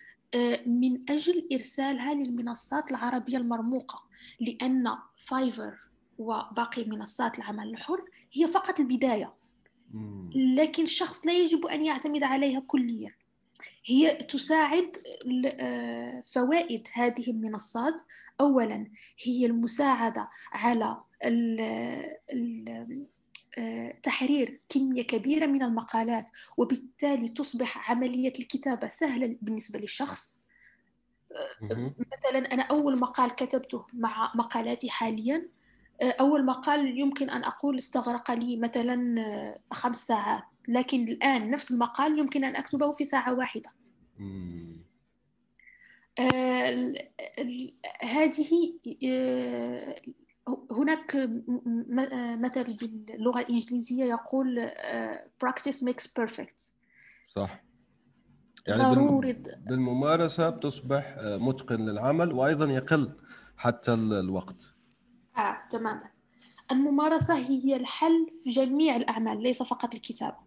من 0.65 1.11
أجل 1.11 1.47
إرسالها 1.53 2.13
للمنصات 2.13 2.91
العربية 2.91 3.37
المرموقة 3.37 4.03
لأن 4.39 4.97
فايفر 5.25 5.77
وباقي 6.17 6.83
منصات 6.83 7.37
العمل 7.39 7.69
الحر 7.69 8.01
هي 8.33 8.47
فقط 8.47 8.79
البداية. 8.79 9.33
لكن 10.35 10.83
الشخص 10.83 11.25
لا 11.25 11.33
يجب 11.33 11.65
أن 11.65 11.85
يعتمد 11.85 12.23
عليها 12.23 12.59
كليا. 12.59 13.13
هي 13.85 14.15
تساعد 14.15 14.97
آه، 15.45 16.23
فوائد 16.33 16.87
هذه 16.93 17.31
المنصات. 17.31 18.01
أولا 18.41 18.87
هي 19.23 19.45
المساعدة 19.45 20.29
على 20.51 21.03
تحرير 24.03 24.61
كمية 24.69 25.03
كبيرة 25.03 25.45
من 25.45 25.63
المقالات 25.63 26.29
وبالتالي 26.57 27.27
تصبح 27.27 27.91
عملية 27.91 28.33
الكتابة 28.39 28.87
سهلة 28.87 29.37
بالنسبة 29.41 29.79
للشخص. 29.79 30.41
مثلا 32.17 32.53
أنا 32.53 32.63
أول 32.63 32.99
مقال 32.99 33.35
كتبته 33.35 33.85
مع 33.93 34.31
مقالاتي 34.35 34.89
حاليا 34.89 35.47
أول 36.01 36.45
مقال 36.45 36.99
يمكن 36.99 37.29
أن 37.29 37.43
أقول 37.43 37.77
استغرق 37.77 38.31
لي 38.31 38.57
مثلا 38.57 39.59
خمس 39.71 40.07
ساعات 40.07 40.43
لكن 40.67 41.07
الآن 41.07 41.49
نفس 41.49 41.71
المقال 41.71 42.19
يمكن 42.19 42.43
أن 42.43 42.55
أكتبه 42.55 42.91
في 42.91 43.05
ساعة 43.05 43.33
واحدة. 43.33 43.69
هذه 48.01 48.73
هناك 50.71 51.15
مثل 52.39 52.77
باللغة 52.81 53.39
الإنجليزية 53.39 54.03
يقول 54.05 54.71
practice 55.45 55.75
makes 55.85 56.07
perfect. 56.21 56.71
صح. 57.35 57.63
يعني 58.67 58.83
ضروري 58.83 59.33
بالممارسة 59.67 60.49
بتصبح 60.49 61.15
آه، 61.17 61.37
متقن 61.37 61.81
للعمل 61.85 62.33
وأيضا 62.33 62.65
يقل 62.65 63.15
حتى 63.57 63.93
ال- 63.93 64.13
الوقت. 64.13 64.61
آه 65.37 65.57
تماما. 65.69 66.09
الممارسة 66.71 67.37
هي 67.37 67.75
الحل 67.75 68.27
في 68.43 68.49
جميع 68.49 68.95
الأعمال 68.95 69.43
ليس 69.43 69.63
فقط 69.63 69.95
الكتابة. 69.95 70.37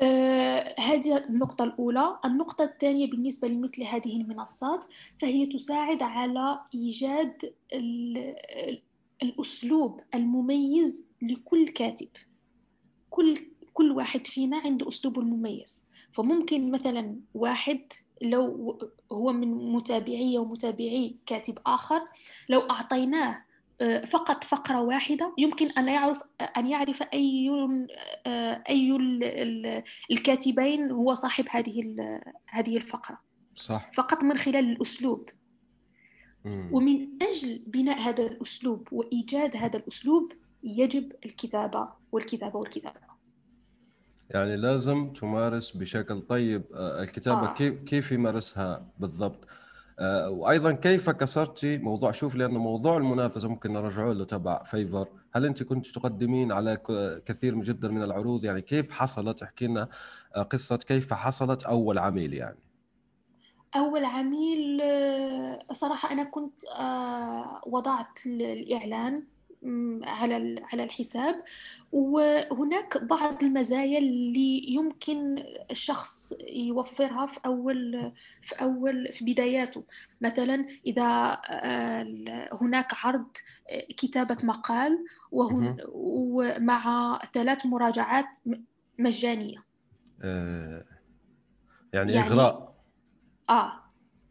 آه، 0.00 0.74
هذه 0.80 1.16
النقطة 1.16 1.64
الأولى. 1.64 2.18
النقطة 2.24 2.64
الثانية 2.64 3.10
بالنسبة 3.10 3.48
لمثل 3.48 3.82
هذه 3.82 4.16
المنصات 4.20 4.84
فهي 5.20 5.46
تساعد 5.46 6.02
على 6.02 6.60
إيجاد 6.74 7.52
ال- 7.72 8.36
ال- 8.68 8.82
الأسلوب 9.22 10.00
المميز 10.14 11.04
لكل 11.22 11.68
كاتب. 11.68 12.08
كل 13.10 13.38
كل 13.74 13.90
واحد 13.92 14.26
فينا 14.26 14.56
عنده 14.56 14.88
أسلوبه 14.88 15.20
المميز. 15.20 15.84
فممكن 16.12 16.70
مثلا 16.70 17.16
واحد 17.34 17.80
لو 18.22 18.78
هو 19.12 19.32
من 19.32 19.72
متابعي 19.72 20.38
ومتابعي 20.38 21.16
كاتب 21.26 21.58
آخر 21.66 22.00
لو 22.48 22.60
أعطيناه 22.60 23.44
فقط 24.06 24.44
فقرة 24.44 24.80
واحدة. 24.82 25.34
يمكن 25.38 25.70
أن 25.70 25.88
يعرف 25.88 26.18
أن 26.56 26.66
يعرف 26.66 27.02
أي 27.02 27.50
أي 28.68 28.96
ال- 28.96 29.24
ال- 29.24 29.82
الكاتبين 30.10 30.90
هو 30.90 31.14
صاحب 31.14 31.44
هذه 31.50 31.94
هذه 32.48 32.76
الفقرة. 32.76 33.18
صح. 33.56 33.90
فقط 33.92 34.24
من 34.24 34.36
خلال 34.36 34.70
الأسلوب. 34.72 35.28
مم. 36.44 36.68
ومن 36.72 37.08
أجل 37.22 37.62
بناء 37.66 37.98
هذا 38.00 38.22
الأسلوب 38.26 38.88
وإيجاد 38.92 39.56
هذا 39.56 39.76
الأسلوب 39.76 40.32
يجب 40.64 41.12
الكتابة 41.26 41.88
والكتابة 42.12 42.56
والكتابة. 42.56 43.08
يعني 44.30 44.56
لازم 44.56 45.12
تمارس 45.12 45.70
بشكل 45.76 46.20
طيب 46.20 46.62
آه، 46.74 47.02
الكتابة 47.02 47.50
آه. 47.50 47.54
كيف 47.54 47.74
كيف 47.82 48.12
يمارسها 48.12 48.86
بالضبط؟ 48.98 49.46
وأيضا 50.28 50.72
كيف 50.72 51.10
كسرتي 51.10 51.78
موضوع 51.78 52.10
شوف 52.10 52.34
لأنه 52.34 52.58
موضوع 52.58 52.96
المنافسة 52.96 53.48
ممكن 53.48 53.72
نرجعه 53.72 54.12
له 54.12 54.24
تبع 54.24 54.64
فيفر. 54.64 55.08
هل 55.34 55.44
انت 55.46 55.62
كنت 55.62 55.86
تقدمين 55.86 56.52
على 56.52 56.76
كثير 57.26 57.54
جدا 57.62 57.88
من 57.88 58.02
العروض؟ 58.02 58.44
يعني 58.44 58.60
كيف 58.62 58.90
حصلت؟ 58.92 59.42
احكي 59.42 59.66
لنا 59.66 59.88
آه، 60.36 60.42
قصة 60.42 60.76
كيف 60.76 61.12
حصلت 61.12 61.64
أول 61.64 61.98
عميل 61.98 62.34
يعني. 62.34 62.58
أول 63.76 64.04
عميل 64.04 64.80
آه، 64.82 65.58
صراحة 65.72 66.12
أنا 66.12 66.24
كنت 66.24 66.64
آه، 66.78 67.60
وضعت 67.66 68.26
ال- 68.26 68.42
الإعلان 68.42 69.14
مم، 69.14 69.26
على 70.04 70.64
على 70.72 70.84
الحساب. 70.84 71.44
وهناك 71.92 73.04
بعض 73.04 73.42
المزايا 73.44 73.98
اللي 73.98 74.72
يمكن 74.72 75.44
الشخص 75.70 76.32
يوفرها 76.48 77.26
في 77.26 77.40
أول 77.46 78.12
في 78.42 78.54
أول 78.62 79.12
في 79.12 79.24
بداياته. 79.24 79.84
مثلا 80.20 80.66
إذا 80.86 81.38
آه، 81.50 82.48
هناك 82.62 82.88
عرض 83.04 83.26
آه، 83.70 83.80
كتابة 83.96 84.36
مقال. 84.44 85.04
ومع 85.92 87.18
ثلاث 87.32 87.66
مراجعات 87.66 88.26
م- 88.46 88.54
مجانية. 88.98 89.64
آه، 90.24 90.84
يعني, 91.92 92.12
يعني- 92.12 92.26
اغراء 92.28 92.74
آه 93.50 93.72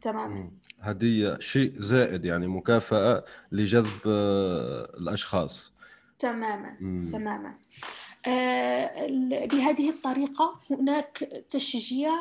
تمام. 0.02 0.58
هدية 0.80 1.40
شيء 1.40 1.74
زائد 1.80 2.26
يعني 2.26 2.48
مكافأة 2.48 3.24
لجذب 3.52 4.00
آه، 4.08 4.86
الأشخاص. 5.00 5.74
تماما 6.20 6.78
مم. 6.82 7.10
تماما. 7.12 7.56
آه، 8.28 9.08
بهذه 9.46 9.90
الطريقة 9.90 10.60
هناك 10.72 11.18
تشجيع 11.50 12.12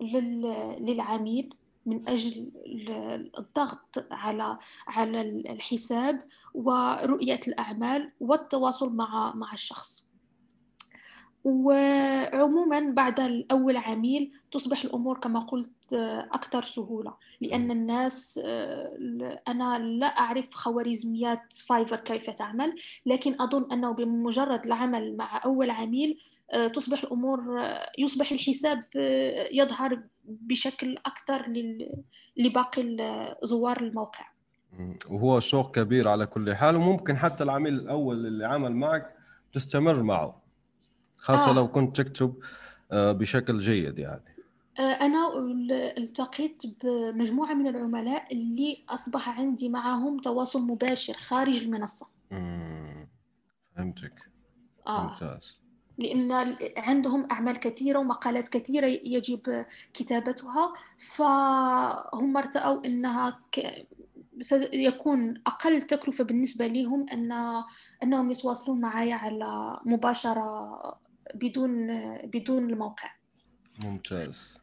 لل- 0.00 0.76
للعميل 0.80 1.54
من 1.86 2.08
أجل 2.08 2.50
ال- 2.66 3.30
الضغط 3.38 4.06
على 4.10 4.58
على 4.88 5.20
الحساب 5.20 6.24
ورؤية 6.54 7.40
الأعمال 7.48 8.12
والتواصل 8.20 8.92
مع 8.92 9.32
مع 9.34 9.52
الشخص. 9.52 10.06
وعموما 11.44 12.92
بعد 12.92 13.20
الأول 13.20 13.76
عميل 13.76 14.32
تصبح 14.50 14.84
الأمور 14.84 15.18
كما 15.18 15.40
قلت 15.40 15.92
آه، 15.92 16.28
أكثر 16.32 16.62
سهولة. 16.62 17.14
لأن 17.42 17.70
الناس 17.70 18.40
آه، 18.44 19.40
أنا 19.48 19.78
لا 19.78 20.06
أعرف 20.06 20.54
خوارزميات 20.54 21.52
فايفر 21.52 21.96
كيف 21.96 22.30
تعمل 22.30 22.74
لكن 23.06 23.40
أظن 23.40 23.72
أنه 23.72 23.92
بمجرد 23.92 24.66
العمل 24.66 25.16
مع 25.16 25.40
أول 25.44 25.70
عميل 25.70 26.18
آه، 26.52 26.66
تصبح 26.66 27.02
الأمور 27.02 27.64
آه، 27.64 27.90
يصبح 27.98 28.32
الحساب 28.32 28.82
يظهر 29.52 30.02
بشكل 30.24 30.96
أكثر 31.06 31.52
لباقي 32.36 32.96
زوار 33.42 33.80
الموقع. 33.80 34.32
وهو 35.10 35.40
شوق 35.40 35.74
كبير 35.74 36.08
على 36.08 36.26
كل 36.26 36.54
حال 36.54 36.76
وممكن 36.76 37.16
حتى 37.16 37.44
العميل 37.44 37.74
الأول 37.74 38.26
اللي 38.26 38.46
عمل 38.46 38.72
معك 38.72 39.14
تستمر 39.52 40.02
معه 40.02 40.42
خاصة 41.16 41.50
آه. 41.50 41.54
لو 41.54 41.68
كنت 41.68 42.00
تكتب 42.00 42.34
بشكل 42.92 43.58
جيد 43.58 43.98
يعني 43.98 44.31
أنا 44.80 45.38
ال- 45.38 45.72
التقيت 45.72 46.62
بمجموعة 46.84 47.54
من 47.54 47.66
العملاء 47.68 48.32
اللي 48.32 48.84
أصبح 48.88 49.28
عندي 49.40 49.68
معهم 49.68 50.18
تواصل 50.18 50.62
مباشر 50.62 51.14
خارج 51.14 51.62
المنصة. 51.62 52.06
مم. 52.30 53.08
فهمتك. 53.76 54.14
آه. 54.86 55.06
ممتاز. 55.10 55.62
لأن 55.98 56.54
عندهم 56.76 57.28
أعمال 57.30 57.56
كثيرة 57.60 57.98
ومقالات 57.98 58.48
كثيرة 58.48 58.86
يجب 58.86 59.66
كتابتها 59.94 60.74
فهم 60.98 62.36
ارتأوا 62.36 62.86
أنها 62.86 63.40
ك... 63.52 63.86
سيكون 64.40 65.42
أقل 65.46 65.82
تكلفة 65.82 66.24
بالنسبة 66.24 66.66
لهم 66.66 67.06
أن 67.08 67.32
أنهم 68.02 68.30
يتواصلون 68.30 68.80
معي 68.80 69.12
على 69.12 69.80
مباشرة 69.86 70.80
بدون 71.34 71.86
بدون 72.26 72.70
الموقع. 72.70 73.10
ممتاز. 73.84 74.58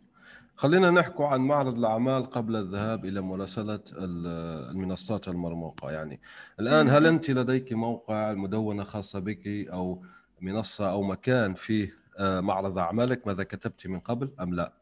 خلينا 0.59 0.91
نحكي 0.91 1.23
عن 1.23 1.41
معرض 1.41 1.77
الأعمال 1.77 2.25
قبل 2.25 2.55
الذهاب 2.55 3.05
إلى 3.05 3.21
مراسلة 3.21 3.79
ال- 3.91 4.69
المنصات 4.71 5.27
المرموقة. 5.27 5.91
يعني 5.91 6.21
الآن 6.59 6.89
هل 6.89 7.05
أنت 7.05 7.29
لديك 7.31 7.73
موقع 7.73 8.31
المدونة 8.31 8.83
خاصة 8.83 9.19
بك 9.19 9.47
أو 9.47 10.03
منصة 10.41 10.89
أو 10.91 11.03
مكان 11.03 11.53
فيه 11.53 11.93
آه، 12.17 12.39
معرض 12.41 12.77
أعمالك؟ 12.77 13.27
ماذا 13.27 13.43
كتبت 13.43 13.87
من 13.87 13.99
قبل 13.99 14.31
أم 14.39 14.53
لا؟ 14.53 14.73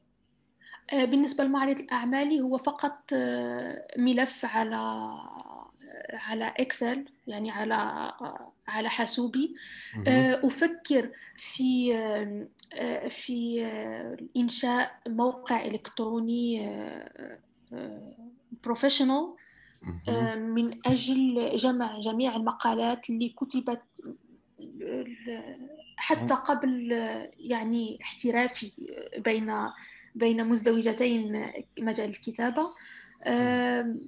آه، 0.94 1.06
بالنسبة 1.06 1.44
لمعرض 1.44 1.80
الأعمال 1.80 2.42
هو 2.42 2.58
فقط 2.58 3.14
آه، 3.14 3.88
ملف 3.98 4.46
على 4.46 4.76
على 6.14 6.54
Excel 6.60 7.06
يعني 7.28 7.52
على 7.52 8.12
على 8.68 8.90
حاسوبي. 8.90 9.56
آه، 10.08 10.42
أفكر 10.44 11.12
في 11.38 11.96
آه، 12.74 13.08
في 13.08 13.66
آه، 13.66 14.18
إنشاء 14.38 15.00
موقع 15.08 15.66
إلكتروني 15.66 16.70
professional. 18.64 19.34
من 20.36 20.80
أجل 20.86 21.56
جمع 21.56 22.00
جميع 22.00 22.36
المقالات 22.36 23.10
اللي 23.10 23.30
كتبت 23.30 23.82
حتى 25.98 26.34
قبل 26.34 26.92
يعني 27.40 28.00
احترافي 28.02 28.72
بين 29.18 29.54
بين 30.16 30.46
مزدوجتين 30.48 31.52
مجال 31.80 32.10
الكتابة 32.10 32.70
آم، 33.26 34.00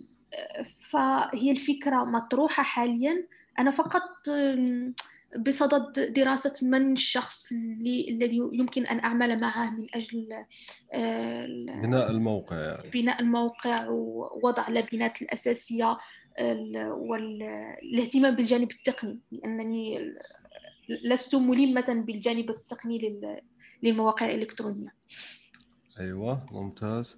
فهي 0.79 1.51
الفكرة 1.51 2.03
مطروحة 2.03 2.63
حاليا. 2.63 3.27
أنا 3.59 3.71
فقط 3.71 4.09
بصدد 5.39 6.13
دراسة 6.13 6.67
من 6.67 6.91
الشخص 6.93 7.51
اللي 7.51 8.09
الذي 8.09 8.37
يمكن 8.53 8.85
أن 8.85 8.99
أعمل 8.99 9.41
معه 9.41 9.77
من 9.79 9.87
أجل 9.93 10.27
آه، 10.93 11.45
بناء 11.81 12.11
الموقع 12.11 12.57
يعني. 12.57 12.89
بناء 12.89 13.21
الموقع 13.21 13.87
ووضع 13.89 14.67
اللبنات 14.67 15.21
الأساسية 15.21 15.97
ال- 16.39 16.91
والاهتمام 16.91 18.35
بالجانب 18.35 18.71
التقني. 18.71 19.19
لأنني 19.31 20.13
لست 21.03 21.35
ملمة 21.35 21.93
بالجانب 22.07 22.49
التقني 22.49 22.97
لل- 22.99 23.41
للمواقع 23.83 24.25
الإلكترونية. 24.25 24.93
أيوة 25.99 26.45
ممتاز. 26.51 27.17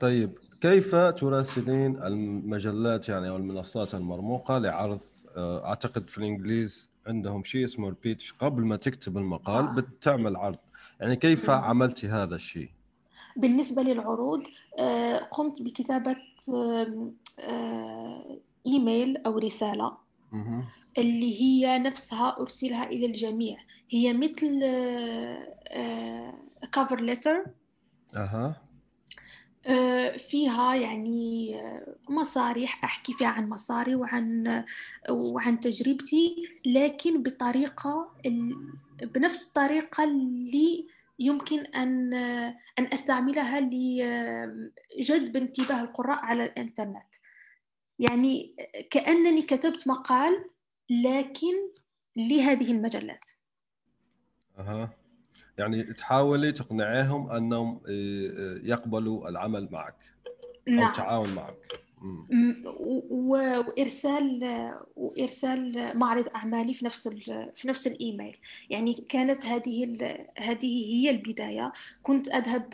طيب 0.00 0.38
كيف 0.60 0.94
تراسلين 0.94 2.02
المجلات 2.02 3.08
يعني 3.08 3.28
أو 3.28 3.36
المنصات 3.36 3.94
المرموقة 3.94 4.58
لعرض 4.58 5.00
آه، 5.36 5.66
أعتقد 5.66 6.08
في 6.08 6.18
الإنجليز 6.18 6.90
عندهم 7.06 7.44
شيء 7.44 7.64
اسمه 7.64 7.88
البيتش 7.88 8.32
قبل 8.32 8.62
ما 8.62 8.76
تكتب 8.76 9.18
المقال 9.18 9.64
آه. 9.64 9.72
بتعمل 9.74 10.36
عرض 10.36 10.58
يعني 11.00 11.16
كيف. 11.16 11.50
عملتي 11.50 12.08
هذا 12.08 12.34
الشيء؟ 12.34 12.70
بالنسبة 13.36 13.82
للعروض 13.82 14.42
آه، 14.78 15.18
قمت 15.18 15.62
بكتابة 15.62 16.16
آه، 17.48 18.38
إيميل 18.66 19.16
أو 19.16 19.38
رسالة. 19.38 19.92
اللي 20.98 21.40
هي 21.40 21.78
نفسها 21.78 22.36
أرسلها 22.40 22.84
إلى 22.84 23.06
الجميع 23.06 23.56
هي 23.90 24.12
مثل 24.12 24.60
كفر 26.72 27.00
ليتر 27.00 27.44
أها 28.16 28.46
آه، 28.46 28.69
فيها 30.18 30.74
يعني 30.74 31.56
آه، 31.60 31.96
مصاريح 32.08 32.84
أحكي 32.84 33.12
فيها 33.12 33.28
عن 33.28 33.48
مصاري 33.48 33.94
وعن 33.94 34.64
وعن 35.10 35.60
تجربتي 35.60 36.48
لكن 36.66 37.22
بطريقة 37.22 38.12
ال- 38.26 38.72
بنفس 39.02 39.48
الطريقة 39.48 40.04
اللي 40.04 40.86
يمكن 41.18 41.58
أن 41.60 42.14
أن 42.78 42.86
أستعملها 42.92 43.60
لجذب 43.60 45.36
انتباه 45.36 45.80
القراء 45.82 46.18
على 46.18 46.44
الإنترنت. 46.44 47.14
يعني 47.98 48.56
كأنني 48.90 49.42
كتبت 49.42 49.88
مقال 49.88 50.44
لكن 50.90 51.54
لهذه 52.16 52.72
المجلات. 52.72 53.24
أها. 54.58 54.90
يعني 55.60 55.82
تحاولي 55.82 56.52
تقنعيهم 56.52 57.30
أنهم 57.30 57.80
آه، 57.88 58.30
آه، 58.38 58.60
يقبلوا 58.64 59.28
العمل 59.28 59.68
معك 59.70 59.94
أو 60.68 60.74
نعم. 60.74 60.88
التعاون 60.88 61.34
معك. 61.34 61.56
وإرسال 63.10 64.44
وإرسال 64.96 65.90
معرض 65.98 66.28
أعمالي 66.34 66.74
في 66.74 66.84
نفس 66.84 67.06
ال- 67.06 67.52
في 67.56 67.68
نفس 67.68 67.86
الإيميل. 67.86 68.36
يعني 68.70 69.04
كانت 69.08 69.46
هذه 69.46 69.84
ال- 69.84 70.26
هذه 70.38 70.94
هي 70.94 71.10
البداية. 71.10 71.72
كنت 72.02 72.28
أذهب 72.28 72.64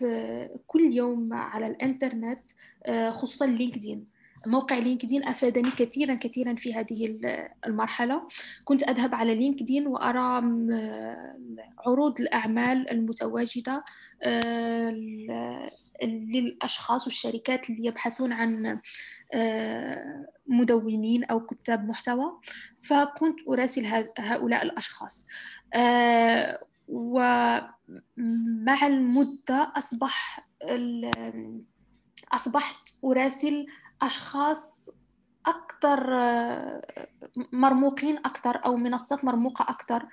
كل 0.66 0.80
يوم 0.80 1.32
على 1.32 1.66
الإنترنت 1.66 2.40
خصوصا 3.10 3.46
LinkedIn. 3.46 4.15
موقع 4.46 4.78
LinkedIn 4.78 5.24
أفادني 5.24 5.70
كثيرا 5.70 6.14
كثيرا 6.14 6.54
في 6.54 6.74
هذه 6.74 7.06
ال- 7.06 7.48
المرحلة. 7.66 8.28
كنت 8.64 8.82
أذهب 8.82 9.14
على 9.14 9.34
LinkedIn 9.34 9.86
وأرى 9.86 10.40
م- 10.40 11.56
عروض 11.86 12.20
الأعمال 12.20 12.90
المتواجدة 12.90 13.84
آه، 14.22 14.90
ل- 14.90 15.70
للأشخاص 16.02 17.06
والشركات 17.06 17.70
اللي 17.70 17.86
يبحثون 17.86 18.32
عن 18.32 18.80
آه، 19.34 20.26
مدونين 20.46 21.24
أو 21.24 21.40
كتاب 21.46 21.88
محتوى. 21.88 22.40
فكنت 22.80 23.36
أراسل 23.48 23.86
هؤلاء 24.18 24.62
الأشخاص. 24.62 25.26
آه، 25.74 26.60
ومع 26.88 28.86
المدة 28.86 29.72
أصبح 29.76 30.46
أصبحت 32.32 32.76
أراسل 33.04 33.66
أشخاص 34.02 34.90
أكثر 35.46 36.14
آه، 36.14 36.82
مرموقين 37.52 38.16
أكثر 38.16 38.64
أو 38.64 38.76
منصات 38.76 39.24
مرموقة 39.24 39.62
أكثر 39.68 40.06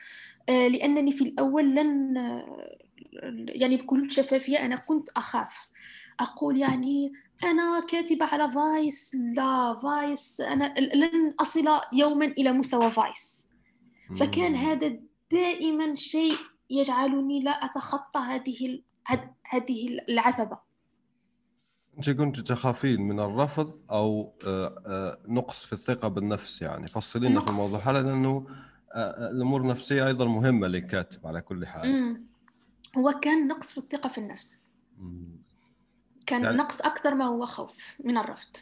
آه، 0.50 0.68
لأنني 0.68 1.12
في 1.12 1.24
الأول 1.24 1.76
لن 1.76 2.18
آه، 2.18 2.78
يعني 3.48 3.78
بكل 3.78 4.12
شفافية 4.12 4.66
أنا 4.66 4.76
كنت 4.76 5.10
أخاف. 5.10 5.70
أقول 6.20 6.58
يعني 6.58 7.14
أنا 7.44 7.86
كاتبة 7.90 8.26
على 8.26 8.52
Vice 8.52 9.16
لا 9.36 9.80
Vice 9.84 10.42
أنا 10.42 10.74
لن 10.80 11.34
أصل 11.40 11.68
يوما 11.94 12.26
إلى 12.26 12.52
مستوى 12.54 12.92
فايس 12.92 13.50
فكان. 14.20 14.56
هذا 14.56 14.98
دائما 15.32 15.96
شيء 15.96 16.36
يجعلني 16.70 17.44
لا 17.44 17.52
أتخطى 17.52 18.20
هذه 18.20 18.80
هذه 19.50 20.00
العتبة. 20.10 20.73
انت 21.98 22.10
كنت 22.10 22.40
تخافين 22.40 23.02
من 23.02 23.20
الرفض 23.20 23.72
أو 23.92 24.34
آه، 24.48 24.84
آه، 24.88 25.18
نقص 25.28 25.66
في 25.66 25.74
الثقة 25.74 26.08
بالنفس 26.08 26.62
يعني 26.62 26.88
فصلي 26.88 27.30
لنا 27.30 27.40
في. 27.42 27.52
الموضوع 27.52 27.80
هذا 27.80 28.02
لأنه 28.02 28.48
آه، 28.94 29.30
الأمور 29.32 29.62
النفسية 29.62 30.08
أيضا 30.08 30.26
مهمة 30.26 30.68
للكاتب 30.68 31.28
على 31.28 31.42
كل 31.42 31.66
حال. 31.66 32.22
هو 32.98 33.12
كان 33.22 33.48
نقص 33.48 33.72
في 33.72 33.78
الثقة 33.78 34.10
في 34.10 34.18
النفس 34.18 34.58
مم. 34.98 35.42
كان 36.26 36.44
يعني- 36.44 36.58
نقص 36.58 36.82
أكثر 36.82 37.16
ما 37.16 37.26
هو 37.26 37.46
خوف 37.46 37.78
من 38.04 38.18
الرفض 38.18 38.58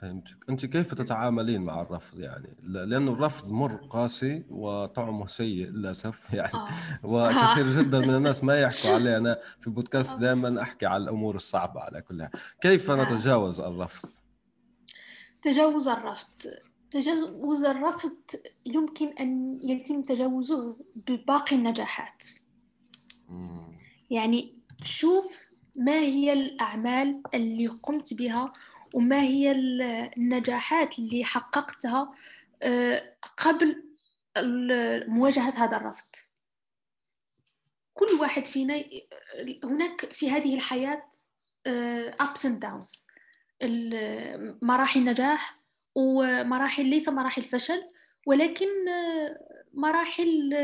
فهمتك. 0.00 0.36
أنت 0.50 0.66
كيف 0.66 0.94
تتعاملين 0.94 1.62
مع 1.62 1.82
الرفض 1.82 2.20
يعني؟ 2.20 2.56
لأنه 2.62 3.12
الرفض 3.12 3.52
مر 3.52 3.76
قاسي 3.76 4.44
وطعمه 4.50 5.26
سيء 5.26 5.66
للأسف 5.66 6.28
يعني 6.34 6.54
آه. 6.54 6.68
وكثير 7.02 7.72
جدا 7.82 7.98
من 7.98 8.14
الناس 8.14 8.44
ما 8.44 8.60
يحكوا 8.60 8.90
عليه. 8.90 9.16
أنا 9.16 9.38
في 9.60 9.70
بودكاست 9.70 10.16
دائما 10.18 10.62
أحكي 10.62 10.86
على 10.86 11.04
الأمور 11.04 11.36
الصعبة 11.36 11.80
على 11.80 12.02
كلها. 12.02 12.30
كيف 12.60 12.90
آه. 12.90 13.04
نتجاوز 13.04 13.60
الرفض؟ 13.60 14.08
تجاوز 15.42 15.88
الرفض. 15.88 16.26
تجاوز 16.90 17.64
الرفض 17.64 18.16
يمكن 18.66 19.08
أن 19.08 19.60
يتم 19.62 20.02
تجاوزه 20.02 20.76
بباقي 20.96 21.56
النجاحات. 21.56 22.24
مم. 23.28 23.78
يعني 24.10 24.58
شوف 24.84 25.50
ما 25.76 25.98
هي 25.98 26.32
الأعمال 26.32 27.22
اللي 27.34 27.66
قمت 27.66 28.14
بها 28.14 28.52
وما 28.94 29.20
هي 29.20 29.50
ال- 29.52 29.82
النجاحات 30.16 30.98
اللي 30.98 31.24
حققتها 31.24 32.14
آه، 32.62 33.14
قبل 33.36 33.84
مواجهة 35.08 35.64
هذا 35.64 35.76
الرفض. 35.76 36.06
كل 37.94 38.06
واحد 38.20 38.44
فينا 38.46 38.84
هناك 39.64 40.12
في 40.12 40.30
هذه 40.30 40.54
الحياة 40.54 41.02
آه، 41.66 42.10
ups 42.10 42.40
and 42.48 42.58
downs. 42.64 43.06
مراحل 44.62 45.04
نجاح 45.04 45.60
ومراحل 45.94 46.86
ليس 46.86 47.08
مراحل 47.08 47.44
فشل 47.44 47.82
ولكن 48.26 48.88
آه، 48.88 49.40
مراحل 49.74 50.54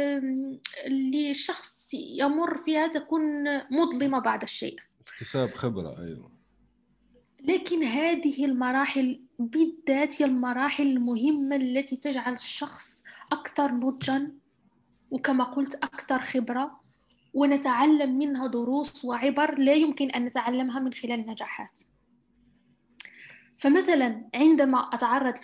اللي 0.87 1.31
الشخص 1.31 1.95
يمر 1.95 2.59
فيها 2.65 2.87
تكون 2.87 3.23
مظلمة 3.71 4.19
بعض 4.19 4.43
الشيء. 4.43 4.77
اكتساب 5.01 5.51
خبرة 5.51 6.03
أيوه. 6.03 6.36
لكن 7.47 7.83
هذه 7.83 8.45
المراحل 8.45 9.21
بالذات 9.39 10.23
هي 10.23 10.27
المراحل 10.27 10.87
المهمة 10.87 11.57
التي 11.57 11.97
تجعل 11.97 12.33
الشخص 12.33 13.05
أكثر 13.33 13.73
نضجا 13.73 14.33
وكما 15.11 15.45
قلت 15.45 15.75
أكثر 15.75 16.21
خبرة 16.21 16.81
ونتعلم 17.35 18.19
منها 18.19 18.47
دروس 18.47 19.05
وعبر 19.05 19.59
لا 19.59 19.73
يمكن 19.73 20.11
أن 20.11 20.25
نتعلمها 20.25 20.81
من 20.81 20.93
خلال 20.93 21.21
النجاحات 21.21 21.81
فمثلا 23.59 24.29
عندما 24.35 24.79
أتعرض 24.79 25.35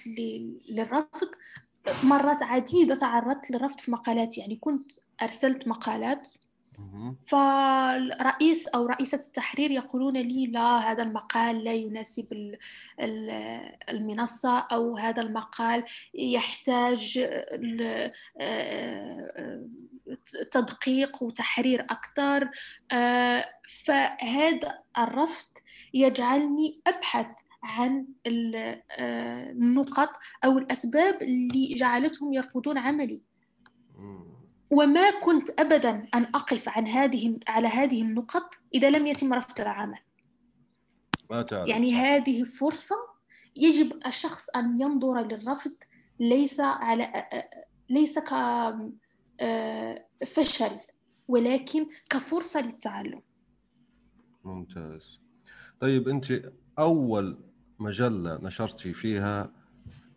للرفض 0.70 1.28
مرات 2.02 2.42
عديدة 2.42 2.94
تعرضت 2.94 3.50
للرفض 3.50 3.80
في 3.80 3.90
مقالاتي 3.90 4.40
يعني 4.40 4.56
كنت 4.56 4.92
أرسلت 5.22 5.68
مقالات. 5.68 6.30
فالرئيس 7.26 8.68
أو 8.68 8.86
رئيسة 8.86 9.18
التحرير 9.18 9.70
يقولون 9.70 10.16
لي 10.16 10.46
لا 10.46 10.78
هذا 10.92 11.02
المقال 11.02 11.64
لا 11.64 11.72
يناسب 11.72 12.32
ال- 12.32 12.58
ال- 13.00 13.30
المنصة 13.88 14.58
أو 14.58 14.96
هذا 14.96 15.22
المقال 15.22 15.84
يحتاج 16.14 17.28
آه، 18.40 19.66
تدقيق 20.50 21.22
وتحرير 21.22 21.80
أكثر. 21.80 22.50
آه، 22.92 23.44
فهذا 23.84 24.78
الرفض 24.98 25.48
يجعلني 25.94 26.80
أبحث 26.86 27.26
عن 27.62 28.06
آه، 28.26 28.82
النقط 29.50 30.10
أو 30.44 30.58
الأسباب 30.58 31.22
اللي 31.22 31.74
جعلتهم 31.74 32.32
يرفضون 32.32 32.78
عملي. 32.78 33.20
وما 34.72 35.20
كنت 35.20 35.61
ابدا 35.61 36.08
أن 36.14 36.22
أقف 36.22 36.68
عن 36.68 36.87
هذه 36.87 37.38
على 37.48 37.68
هذه 37.68 38.02
النقط 38.02 38.54
إذا 38.74 38.90
لم 38.90 39.06
يتم 39.06 39.32
رفض 39.32 39.61
العمل 39.61 39.98
ما 41.30 41.42
تعرف 41.42 41.68
يعني. 41.68 41.94
هذه 41.94 42.44
فرصة 42.44 42.96
يجب 43.56 44.06
الشخص 44.06 44.50
أن 44.56 44.80
ينظر 44.80 45.20
للرفض 45.20 45.74
ليس 46.20 46.61
على 46.61 47.28
ليس 47.90 48.18
كفشل 49.38 50.70
ولكن 51.28 51.87
كفرصة 52.11 52.61
للتعلم 52.61 53.22
ممتاز 54.44 55.20
طيب 55.80 56.08
أنت 56.08 56.42
أول 56.78 57.38
مجلة 57.78 58.38
نشرتي 58.42 58.92
فيها 58.92 59.52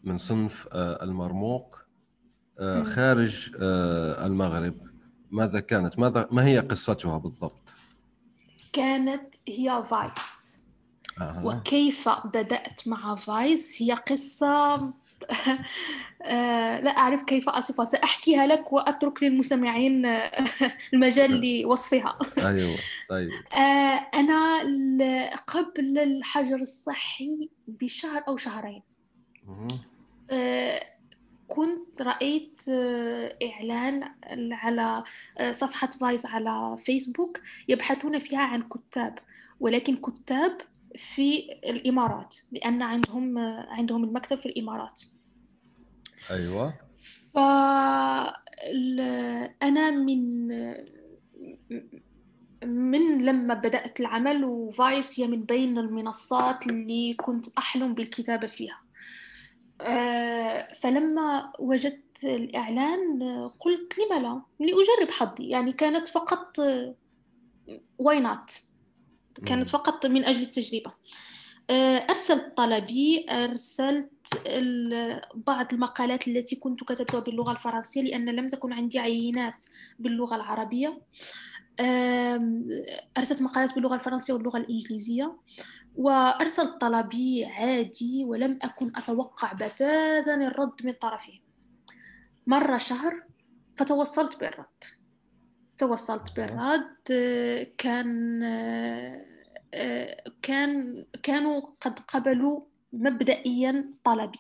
من 0.03 0.17
صنف 0.17 0.67
آه، 0.71 1.03
المرموق 1.03 1.75
آه،. 1.75 1.84
خارج 2.83 3.51
آه، 3.61 4.25
المغرب. 4.25 4.75
ماذا 5.31 5.59
كانت؟ 5.59 5.99
ماذا 5.99 6.27
ما 6.31 6.45
هي 6.45 6.59
قصتها 6.59 7.17
بالضبط؟ 7.17 7.73
كانت 8.73 9.35
هي 9.47 9.83
فايس. 9.89 10.57
أها. 11.21 11.41
وكيف 11.45 12.09
بدأت 12.09 12.87
مع 12.87 13.15
فايس؟ 13.15 13.81
هي 13.81 13.93
قصة 13.93 14.73
آه، 16.23 16.79
لا 16.79 16.89
أعرف 16.97 17.23
كيف 17.23 17.49
أصفها. 17.49 17.85
سأحكيها 17.85 18.47
لك 18.47 18.73
وأترك 18.73 19.23
للمستمعين 19.23 20.05
آه، 20.05 20.31
المجال 20.93 21.61
لوصفها. 21.61 22.19
أيوه 22.37 22.75
طيب 23.09 23.29
آه، 23.53 24.07
أنا 24.15 24.63
قبل 25.47 25.97
الحجر 25.97 26.55
الصحي 26.55 27.49
بشهر 27.67 28.23
أو 28.27 28.37
شهرين. 28.37 28.81
آه، 30.31 30.79
كنت 31.47 32.01
رأيت 32.01 32.61
آه، 32.69 33.37
إعلان 33.43 34.03
على 34.53 35.03
آه، 35.37 35.51
صفحة 35.51 35.87
فايس 35.87 36.25
على 36.25 36.77
فيسبوك 36.79 37.41
يبحثون 37.67 38.19
فيها 38.19 38.41
عن 38.41 38.61
كتاب 38.61 39.19
ولكن 39.59 39.95
كتاب 39.95 40.57
في 40.95 41.51
الإمارات 41.65 42.35
لأن 42.51 42.81
عندهم 42.81 43.37
آه، 43.37 43.67
عندهم 43.69 44.03
المكتب 44.03 44.39
في 44.39 44.45
الإمارات. 44.45 45.01
أيوه. 46.31 46.73
فأنا 47.33 48.31
من 49.91 50.47
من 52.65 53.25
لما 53.25 53.53
بدأت 53.53 53.99
العمل 53.99 54.43
وفايس 54.43 55.19
هي 55.19 55.27
من 55.27 55.43
بين 55.43 55.77
المنصات 55.77 56.67
اللي 56.67 57.13
كنت 57.13 57.47
أحلم 57.57 57.93
بالكتابة 57.93 58.47
فيها. 58.47 58.84
فلما 60.81 61.53
وجدت 61.59 62.23
الإعلان 62.23 63.23
قلت 63.59 63.93
لم 63.99 64.19
لا؟ 64.19 64.41
لأجرب 64.59 65.11
حظي. 65.11 65.49
يعني 65.49 65.73
كانت 65.73 66.07
فقط 66.07 66.57
why 67.99 68.19
not 68.19 68.61
كانت 69.45 69.67
فقط 69.67 70.05
من 70.05 70.25
أجل 70.25 70.41
التجربة. 70.41 70.93
آه، 71.69 71.97
أرسلت 71.97 72.57
طلبي 72.57 73.25
أرسلت 73.29 74.11
بعض 75.35 75.73
المقالات 75.73 76.27
التي 76.27 76.55
كنت 76.55 76.83
كتبتها 76.83 77.19
باللغة 77.19 77.51
الفرنسية 77.51 78.01
لأن 78.01 78.29
لم 78.29 78.47
تكن 78.47 78.73
عندي 78.73 78.99
عينات 78.99 79.63
باللغة 79.99 80.35
العربية. 80.35 81.01
أرسلت 83.17 83.41
مقالات 83.41 83.75
باللغة 83.75 83.95
الفرنسية 83.95 84.33
واللغة 84.33 84.57
الإنجليزية. 84.57 85.35
وأرسلت 85.97 86.81
طلبي 86.81 87.45
عادي 87.45 88.25
ولم 88.25 88.59
أكن 88.61 88.91
أتوقع 88.95 89.53
بتاتا 89.53 90.35
الرد 90.35 90.85
من 90.85 90.91
طرفه. 90.91 91.39
مر 92.47 92.77
شهر 92.77 93.23
فتوصلت 93.77 94.39
بالرد. 94.39 94.83
توصلت 95.77 96.35
بالرد 96.35 96.95
كان 97.77 98.39
كان 100.41 101.05
كانوا 101.23 101.61
قد 101.81 101.99
قبلوا 101.99 102.61
مبدئيا 102.93 103.93
طلبي. 104.03 104.39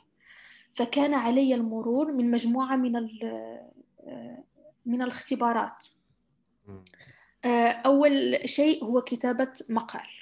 فكان 0.73 1.13
علي 1.13 1.55
المرور 1.55 2.11
من 2.11 2.31
مجموعة 2.31 2.75
من 2.75 2.91
من 4.85 5.01
الاختبارات. 5.01 5.85
أول 7.85 8.39
شيء 8.45 8.83
هو 8.83 9.01
كتابة 9.01 9.53
مقال. 9.69 10.14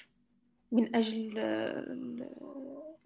من 0.73 0.95
أجل 0.95 1.33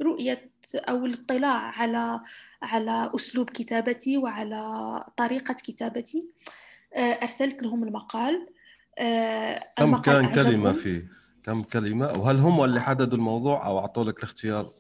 رؤية 0.02 0.52
أو 0.76 1.06
الاطلاع 1.06 1.82
على 1.82 2.20
على 2.62 3.12
أسلوب 3.16 3.50
كتابتي 3.50 4.18
وعلى 4.18 5.04
طريقة 5.18 5.54
كتابتي. 5.54 6.28
أرسلت 6.98 7.64
لهم 7.64 7.84
المقال. 7.84 8.48
كم 9.78 9.84
المقال 9.84 10.32
كان 10.32 10.32
كلمة 10.32 10.74
فيه؟ 10.74 11.10
كم 11.44 11.64
كلمة؟ 11.64 12.12
وهل 12.20 12.40
هم 12.40 12.64
اللي 12.64 12.82
حددوا 12.82 13.18
الموضوع 13.18 13.68
أو 13.68 13.80
أعطوا 13.80 14.04
لك 14.04 14.18
الاختيار؟ 14.18 14.72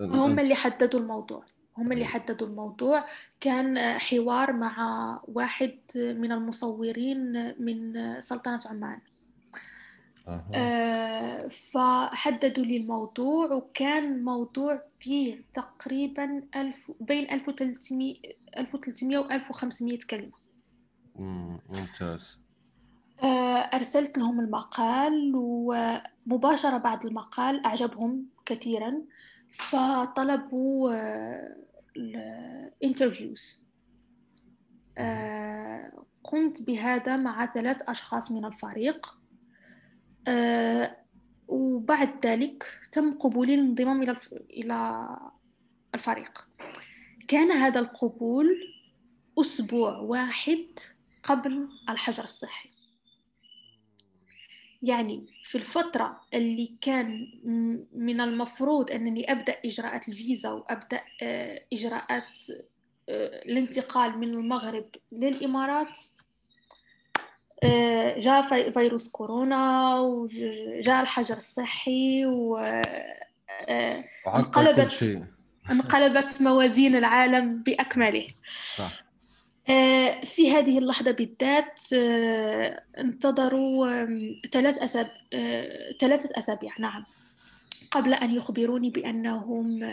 هم 0.00 0.38
اللي 0.38 0.54
حددوا 0.54 1.00
الموضوع. 1.00 1.44
هم 1.78 1.92
اللي 1.92 2.04
حددوا 2.04 2.46
الموضوع. 2.46 3.04
كان 3.40 3.98
حوار 3.98 4.52
مع 4.52 4.76
واحد 5.28 5.78
من 5.94 6.32
المصورين 6.32 7.54
من 7.64 8.20
سلطنة 8.20 8.60
عمان. 8.66 8.98
آه 10.54 11.48
فحددوا 11.48 12.64
لي 12.64 12.76
الموضوع 12.76 13.52
وكان 13.52 14.24
موضوع 14.24 14.82
فيه 15.00 15.44
تقريبا 15.54 16.42
ألف 16.56 16.92
بين 17.00 17.30
1300 17.30 18.16
1300 18.58 19.18
و 19.18 19.30
1500 19.30 19.98
كلمة. 20.10 20.32
ممتاز. 21.68 22.38
آه 23.22 23.56
أرسلت 23.56 24.18
لهم 24.18 24.40
المقال 24.40 25.32
ومباشرة 25.34 26.78
بعد 26.78 27.06
المقال 27.06 27.66
أعجبهم 27.66 28.26
كثيرا 28.46 29.02
فطلبوا 29.50 30.94
الانترفيوز. 31.96 33.64
آه 34.98 35.92
قمت 36.24 36.62
بهذا 36.62 37.16
مع 37.16 37.46
ثلاث 37.46 37.82
أشخاص 37.88 38.32
من 38.32 38.44
الفريق. 38.44 39.06
آه، 39.06 39.25
وبعد 41.48 42.26
ذلك 42.26 42.66
تم 42.92 43.12
قبولي 43.18 43.56
للانضمام 43.56 44.02
إلى 44.02 44.16
إلى 44.50 45.08
الفريق. 45.94 46.48
كان 47.28 47.52
هذا 47.52 47.80
القبول 47.80 48.48
أسبوع 49.40 49.98
واحد 49.98 50.66
قبل 51.22 51.68
الحجر 51.88 52.24
الصحي. 52.24 52.76
يعني 54.82 55.26
في 55.44 55.58
الفترة 55.58 56.20
اللي 56.34 56.76
كان 56.80 57.28
من 57.92 58.20
المفروض 58.20 58.90
أنني 58.90 59.32
أبدأ 59.32 59.56
إجراءات 59.64 60.08
الفيزا 60.08 60.50
وأبدأ 60.50 61.00
آه، 61.22 61.64
إجراءات 61.72 62.40
آه، 63.08 63.42
الانتقال 63.44 64.18
من 64.18 64.28
المغرب 64.28 64.88
للإمارات 65.12 65.98
آه، 65.98 66.15
جاء 68.18 68.70
فيروس 68.70 69.10
كورونا 69.10 69.94
وجاء 69.98 71.02
الحجر 71.02 71.36
الصحي 71.36 72.26
و 72.26 72.56
آه، 73.68 74.04
انقلبت 74.26 75.26
انقلبت 75.70 76.42
موازين 76.42 76.96
العالم 76.96 77.62
بأكمله 77.62 78.26
صح. 78.76 79.04
آه، 79.68 80.20
في 80.20 80.52
هذه 80.52 80.78
اللحظة 80.78 81.10
بالذات 81.10 81.80
انتظروا 82.98 84.06
ثلاث 84.52 84.78
أسابيع 84.78 85.12
ثلاثة 86.00 86.38
أسابيع 86.38 86.72
نعم 86.78 87.04
قبل 87.90 88.14
أن 88.14 88.34
يخبروني 88.34 88.90
بأنهم 88.90 89.84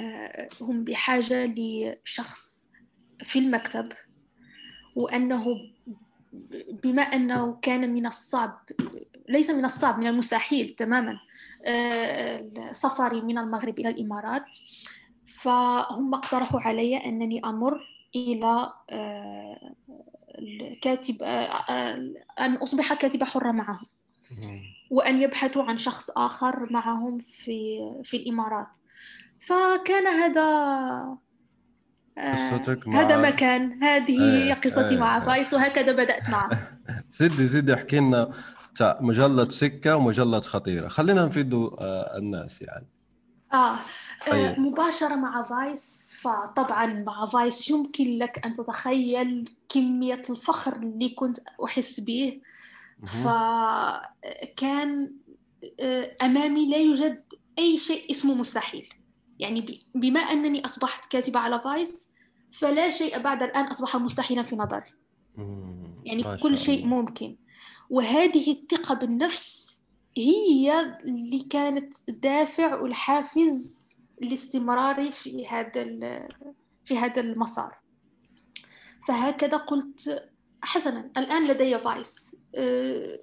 هم 0.62 0.84
بحاجة 0.84 1.54
لشخص 1.58 2.66
في 3.24 3.40
المكتب 3.40 3.90
وأنه 4.96 5.56
بما 6.84 7.02
أنه 7.02 7.58
كان 7.62 7.94
من 7.94 8.06
الصعب 8.06 8.60
ليس 9.30 9.50
من 9.50 9.66
الصعب 9.66 10.00
من 10.00 10.08
المستحيل 10.08 10.76
تماما 10.78 11.20
آه، 11.66 12.72
سفري 12.72 13.22
من 13.22 13.38
المغرب 13.38 13.80
إلى 13.80 13.90
الإمارات. 13.90 14.46
فهم 15.28 16.14
اقترحوا 16.14 16.60
علي 16.60 16.98
أنني 16.98 17.42
أمر 17.46 17.80
إلى 18.16 18.74
آه، 18.90 19.76
الكاتب 20.40 21.18
آه، 21.22 22.14
أن 22.40 22.56
أصبح 22.56 22.94
كاتبة 22.94 23.26
حرة 23.26 23.52
معهم. 23.52 23.86
وأن 24.92 25.22
يبحثوا 25.22 25.64
عن 25.64 25.78
شخص 25.78 26.10
آخر 26.10 26.74
معهم 26.74 27.20
في 27.20 27.80
في 28.04 28.18
الإمارات. 28.18 28.78
فكان 29.40 30.08
هذا 30.08 31.18
قصتك 32.18 32.88
مع 32.88 33.02
هذا 33.02 33.18
مكان 33.18 33.84
هذه 33.84 34.22
هي 34.22 34.54
قصتي 34.54 34.98
مع 34.98 35.20
فايس 35.20 35.54
وهكذا 35.54 35.92
بدأت 35.92 36.30
معه 36.30 36.50
زدي 37.12 37.46
زدي 37.46 37.74
احكي 37.74 38.00
لنا 38.00 38.32
مجلة 38.82 39.50
سكة 39.50 39.96
ومجلة 39.96 40.42
خطيرة. 40.42 40.88
خلينا 40.88 41.26
نفيدوا 41.26 41.82
آه، 41.82 42.18
الناس 42.18 42.62
يعني. 42.62 42.88
آه, 43.54 43.76
آه 44.28 44.60
مباشرة 44.60 45.16
مع 45.16 45.44
فايس 45.44 46.14
فطبعا 46.22 47.04
مع 47.04 47.26
فايس 47.26 47.70
يمكن 47.70 48.10
لك 48.10 48.46
أن 48.46 48.54
تتخيل 48.54 49.50
كمية 49.70 50.22
الفخر 50.30 50.76
اللي 50.76 51.10
كنت 51.10 51.40
أحس 51.66 52.00
به. 52.00 52.42
فكان 53.24 54.04
آه، 55.80 56.16
أمامي 56.22 56.70
لا 56.70 56.78
يوجد 56.78 57.24
أي 57.60 57.78
شيء 57.78 58.12
اسمه 58.12 58.34
مستحيل. 58.34 58.90
يعني 59.40 59.86
بما 59.96 60.20
أنني 60.20 60.66
أصبحت 60.66 61.06
كاتبة 61.06 61.40
على 61.40 61.62
فايس 61.62 62.12
فلا 62.52 62.90
شيء 62.90 63.22
بعد 63.22 63.44
الآن 63.44 63.66
أصبح 63.66 63.96
مستحيلا 63.96 64.44
في 64.44 64.56
نظري. 64.56 64.92
يعني 66.06 66.38
كل 66.38 66.58
شيء 66.58 66.86
ممكن. 66.86 67.36
وهذه 67.90 68.52
الثقة 68.52 68.96
بالنفس 68.96 69.80
هي 70.18 70.98
اللي 71.06 71.40
كانت 71.40 71.94
دافع 72.10 72.82
والحافز 72.82 73.82
لاستمراري 74.22 75.12
في 75.12 75.48
هذا 75.48 75.84
في 76.86 76.98
هذا 76.98 77.22
المسار. 77.22 77.78
فهكذا 79.08 79.58
قلت 79.58 80.30
حسنا 80.62 81.12
الآن 81.18 81.48
لدي 81.48 81.80
فايس 81.80 82.36
أه، 82.56 83.20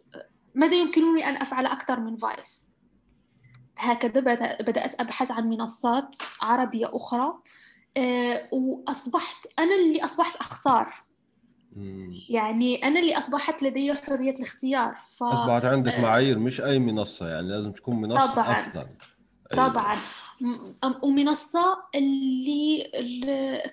ماذا 0.55 0.75
يمكنني 0.75 1.29
أن 1.29 1.37
أفعل 1.37 1.66
أكثر 1.66 2.01
من 2.01 2.16
فايس 2.16 2.69
هكذا 3.81 4.21
بدأت 4.61 5.01
أبحث 5.01 5.31
عن 5.31 5.49
منصات 5.49 6.16
عربية 6.43 6.90
أخرى. 6.97 7.33
آه، 7.97 8.49
وأصبحت 8.53 9.47
أنا 9.59 9.75
اللي 9.75 10.05
أصبحت 10.05 10.37
أختار. 10.37 11.05
يعني 12.29 12.85
أنا 12.85 13.01
اللي 13.01 13.19
أصبحت 13.19 13.62
لدي 13.62 13.95
حرية 13.95 14.35
الاختيار. 14.35 14.95
ف... 14.95 15.23
أصبحت 15.23 15.64
عندك 15.64 15.93
آه، 15.93 16.03
معايير 16.03 16.38
مش 16.38 16.61
أي 16.61 16.79
منصة 16.79 17.29
يعني 17.29 17.49
لازم 17.49 17.73
تكون 17.73 18.01
منصة 18.01 18.33
طبعا. 18.33 18.61
أفضل. 18.61 18.87
أيوة. 19.53 19.69
طبعا. 19.69 19.97
ومنصة 21.03 21.83
اللي, 21.95 22.90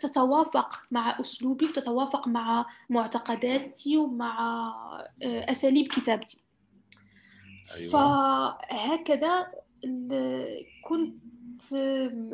تتوافق 0.01 0.83
مع 0.91 1.19
أسلوبي 1.19 1.65
وتتوافق 1.65 2.27
مع 2.27 2.65
معتقداتي 2.89 3.97
ومع 3.97 4.39
آه، 5.23 5.51
أساليب 5.51 5.87
كتابتي. 5.87 6.43
أيوة. 7.75 7.91
فهكذا 7.91 9.47
كنت 10.83 11.23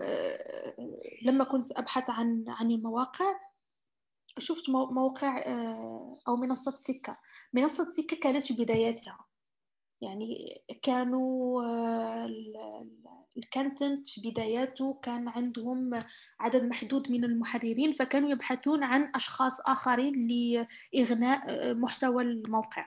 آه، 0.02 0.76
لما 1.22 1.44
كنت 1.44 1.72
أبحث 1.72 2.10
عن 2.10 2.46
عن 2.48 2.72
المواقع 2.72 3.40
شفت 4.38 4.70
موقع 4.70 5.38
آه، 5.38 6.20
أو 6.28 6.36
منصة 6.36 6.78
سكة 6.78 7.18
منصة 7.54 7.92
سكة 7.92 8.18
كانت 8.18 8.44
في 8.44 8.54
بداياتها. 8.54 9.18
يعني 10.02 10.62
كانوا 10.82 11.64
الكونتنت 13.38 14.08
في 14.08 14.22
بداياته 14.32 15.00
كان 15.04 15.28
عندهم 15.28 16.04
عدد 16.40 16.64
محدود 16.64 17.12
من 17.12 17.24
المحررين 17.24 17.94
فكانوا 17.94 18.30
يبحثون 18.30 18.84
عن 18.84 19.12
أشخاص 19.16 19.62
آخرين 19.62 20.28
لإغناء 20.28 21.74
محتوى 21.74 22.24
الموقع. 22.24 22.86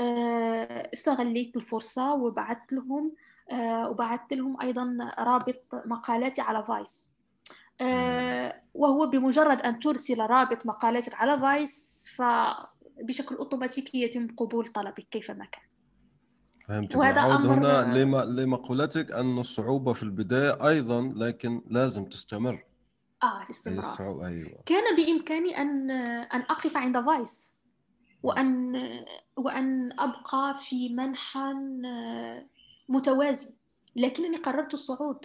آه، 0.00 0.90
استغليت 0.94 1.56
الفرصة 1.56 2.14
وبعثت 2.14 2.72
لهم 2.72 3.06
آه، 3.06 3.31
وبعثت 3.88 4.32
لهم 4.32 4.60
أيضا 4.60 5.14
رابط 5.18 5.64
مقالاتي 5.86 6.40
على 6.40 6.64
فايس. 6.64 7.12
آه، 7.80 8.62
وهو 8.74 9.06
بمجرد 9.06 9.58
أن 9.58 9.78
ترسل 9.78 10.18
رابط 10.20 10.66
مقالاتك 10.66 11.14
على 11.14 11.40
فايس 11.40 12.04
فبشكل 12.16 13.34
أوتوماتيكي 13.34 14.02
يتم 14.02 14.26
قبول 14.36 14.66
طلبك 14.66 15.06
كيفما 15.10 15.44
كان. 15.44 15.62
فهمت 16.68 16.96
وهذا 16.96 17.20
أمر 17.20 17.54
هنا 17.54 17.98
لما 17.98 18.24
لمقولتك 18.24 19.12
أن 19.12 19.38
الصعوبة 19.38 19.92
في 19.92 20.02
البداية 20.02 20.68
أيضا 20.68 21.12
لكن 21.16 21.62
لازم 21.70 22.04
تستمر. 22.04 22.64
آه 23.22 23.42
الاستمرار. 23.42 24.26
أيوة. 24.26 24.62
كان 24.66 24.96
بإمكاني 24.96 25.58
أن 25.58 25.90
أن 25.90 26.40
أقف 26.40 26.76
عند 26.76 27.00
فايس 27.00 27.52
وأن 28.22 28.76
وأن 29.36 30.00
أبقى 30.00 30.54
في 30.58 30.88
منحى 30.88 31.52
متوازي 32.88 33.50
لكنني 33.96 34.36
قررت 34.36 34.74
الصعود. 34.74 35.24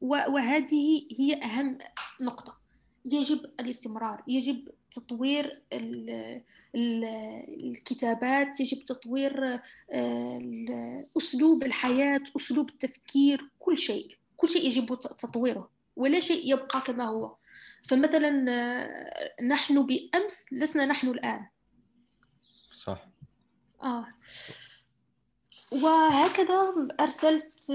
وهذه 0.00 1.06
هي 1.18 1.42
أهم 1.42 1.78
نقطة. 2.20 2.64
يجب 3.04 3.44
الاستمرار 3.60 4.22
يجب 4.28 4.68
تطوير 4.92 5.62
الكتابات 6.74 8.60
يجب 8.60 8.84
تطوير 8.84 9.60
آه، 9.90 11.06
أسلوب 11.16 11.62
الحياة 11.62 12.20
أسلوب 12.36 12.70
التفكير 12.70 13.50
كل 13.58 13.78
شيء 13.78 14.16
كل 14.36 14.48
شيء 14.48 14.66
يجب 14.66 14.98
تطويره 14.98 15.70
ولا 15.96 16.20
شيء 16.20 16.52
يبقى 16.52 16.80
كما 16.80 17.04
هو. 17.04 17.36
فمثلا 17.82 18.44
آه، 18.48 19.42
نحن 19.42 19.86
بأمس 19.86 20.52
لسنا 20.52 20.86
نحن 20.86 21.08
الآن. 21.08 21.46
صح. 22.70 23.06
آه. 23.82 24.06
وهكذا 25.72 26.74
أرسلت 27.00 27.70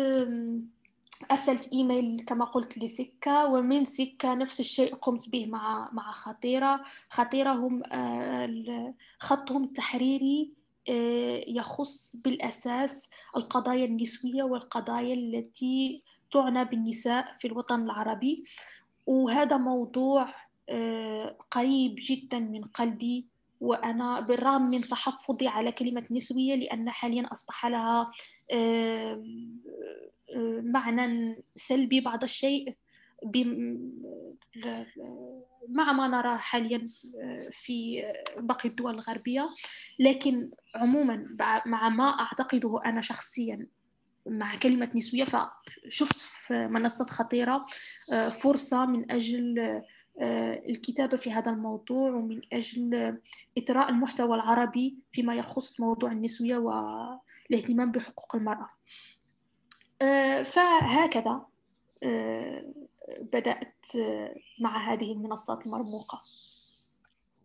أرسلت 1.31 1.73
إيميل 1.73 2.25
كما 2.27 2.45
قلت 2.45 2.77
لسكة 2.77 3.45
ومن 3.45 3.85
سكة 3.85 4.33
نفس 4.33 4.59
الشيء 4.59 4.95
قمت 4.95 5.29
به 5.29 5.45
مع 5.45 5.89
مع 5.93 6.11
خطيرة. 6.11 6.83
خطيرة 7.09 7.51
هم 7.53 7.83
آه، 7.91 8.93
خطهم 9.19 9.63
التحريري 9.63 10.53
آه، 10.89 11.43
يخص 11.47 12.15
بالأساس 12.15 13.09
القضايا 13.37 13.85
النسوية 13.85 14.43
والقضايا 14.43 15.13
التي 15.13 16.03
تعنى 16.31 16.65
بالنساء 16.65 17.35
في 17.39 17.47
الوطن 17.47 17.83
العربي. 17.83 18.43
وهذا 19.05 19.57
موضوع 19.57 20.33
آه، 20.69 21.37
قريب 21.51 21.95
جدا 21.99 22.39
من 22.39 22.63
قلبي. 22.63 23.25
وأنا 23.59 24.19
بالرغم 24.19 24.61
من 24.61 24.87
تحفظي 24.87 25.47
على 25.47 25.71
كلمة 25.71 26.05
نسوية 26.11 26.55
لأن 26.55 26.89
حاليا 26.89 27.29
أصبح 27.31 27.65
لها 27.65 28.11
معنى 30.61 31.35
سلبي 31.55 32.01
بعض 32.01 32.23
الشيء. 32.23 32.75
مع 35.69 35.91
ما 35.91 36.07
نرى 36.07 36.37
حاليا 36.37 36.85
في 37.51 38.03
باقي 38.37 38.69
الدول 38.69 38.93
الغربية. 38.93 39.49
لكن 39.99 40.51
عموما 40.75 41.35
مع 41.65 41.89
ما 41.89 42.19
أعتقده 42.19 42.81
أنا 42.85 43.01
شخصيا 43.01 43.67
مع 44.25 44.55
كلمة 44.55 44.89
نسوية 44.95 45.23
فشفت 45.23 46.17
في 46.17 46.67
منصة 46.67 47.05
خطيرة 47.05 47.65
فرصة 48.29 48.85
من 48.85 49.11
أجل 49.11 49.81
الكتابة 50.69 51.17
في 51.17 51.31
هذا 51.31 51.51
الموضوع 51.51 52.11
ومن 52.11 52.41
أجل 52.53 53.19
إثراء 53.57 53.89
المحتوى 53.89 54.35
العربي 54.35 54.97
فيما 55.11 55.35
يخص 55.35 55.79
موضوع 55.79 56.11
النسوية 56.11 56.57
والاهتمام 56.57 57.91
بحقوق 57.91 58.35
المرأة. 58.35 58.69
آه، 60.01 60.43
فهكذا 60.43 61.41
آه، 62.03 62.63
بدأت 63.33 63.85
آه، 63.95 64.35
مع 64.61 64.93
هذه 64.93 65.11
المنصات 65.11 65.65
المرموقة. 65.65 66.19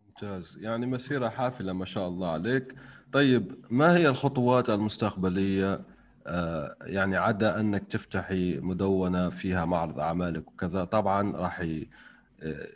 ممتاز. 0.07 0.59
يعني 0.61 0.87
مسيرة 0.87 1.29
حافلة 1.29 1.73
ما 1.73 1.85
شاء 1.85 2.09
الله 2.09 2.29
عليك. 2.31 2.75
طيب 3.13 3.65
ما 3.71 3.97
هي 3.97 4.09
الخطوات 4.09 4.71
المستقبلية؟ 4.71 5.85
يعني 6.81 7.17
عدا 7.17 7.61
أنك 7.61 7.87
تفتحي 7.87 8.59
مدونة 8.59 9.29
فيها 9.29 9.65
معرض 9.65 10.01
أعمالك 10.01 10.49
وكذا 10.49 10.85
طبعا 10.85 11.37
راح 11.37 11.61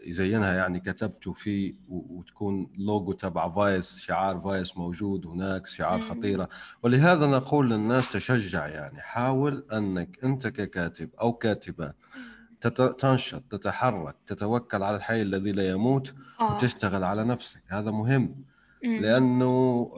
يزينها 0.06 0.54
يعني 0.54 0.80
كتبته 0.80 1.32
فيه 1.32 1.74
وتكون 1.88 2.70
لوجو 2.78 3.12
تبع 3.12 3.54
فايس 3.54 4.00
شعار 4.00 4.40
فايس 4.40 4.76
موجود 4.76 5.26
هناك 5.26 5.66
شعار 5.66 6.00
خطيرة. 6.00 6.48
ولهذا 6.82 7.26
نقول 7.26 7.70
للناس 7.70 8.12
تشجع 8.12 8.66
يعني 8.66 9.00
حاول 9.00 9.64
أنك 9.72 10.24
أنت 10.24 10.46
ككاتب 10.46 11.10
أو 11.20 11.32
كاتبة 11.32 11.92
تنشط 12.98 13.42
تتحرك 13.50 14.16
تتوكل 14.26 14.82
على 14.82 14.96
الحي 14.96 15.22
الذي 15.22 15.52
لا 15.52 15.68
يموت 15.68 16.14
آه. 16.40 16.54
وتشتغل 16.54 17.04
على 17.04 17.24
نفسك. 17.24 17.62
هذا 17.68 17.90
مهم. 17.90 18.44
لأنه 18.82 19.46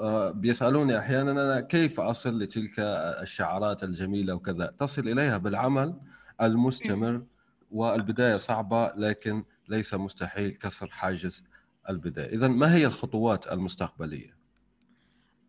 آه، 0.00 0.30
بيسألوني 0.30 0.98
أحيانا 0.98 1.30
أنا 1.32 1.60
كيف 1.60 2.00
أصل 2.00 2.38
لتلك 2.38 2.74
الشعارات 3.22 3.84
الجميلة 3.84 4.34
وكذا؟ 4.34 4.66
تصل 4.78 5.08
إليها 5.08 5.36
بالعمل 5.36 5.94
المستمر 6.42 7.22
والبداية 7.70 8.36
صعبة 8.36 8.92
لكن 8.96 9.44
ليس 9.70 9.94
مستحيل 9.94 10.50
كسر 10.50 10.90
حاجز 10.90 11.44
البداية. 11.88 12.34
إذا 12.34 12.48
ما 12.48 12.74
هي 12.74 12.86
الخطوات 12.86 13.52
المستقبلية؟ 13.52 14.36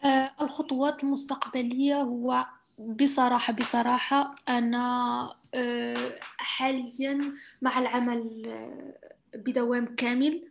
آه، 0.04 0.32
الخطوات 0.42 1.04
المستقبلية 1.04 1.96
هو 1.96 2.46
بصراحة 2.78 3.54
بصراحة 3.54 4.36
أنا 4.50 5.30
آه، 5.56 6.12
حاليا 6.38 7.34
مع 7.62 7.80
العمل 7.80 8.44
آه، 8.48 9.38
بدوام 9.38 9.96
كامل 9.96 10.48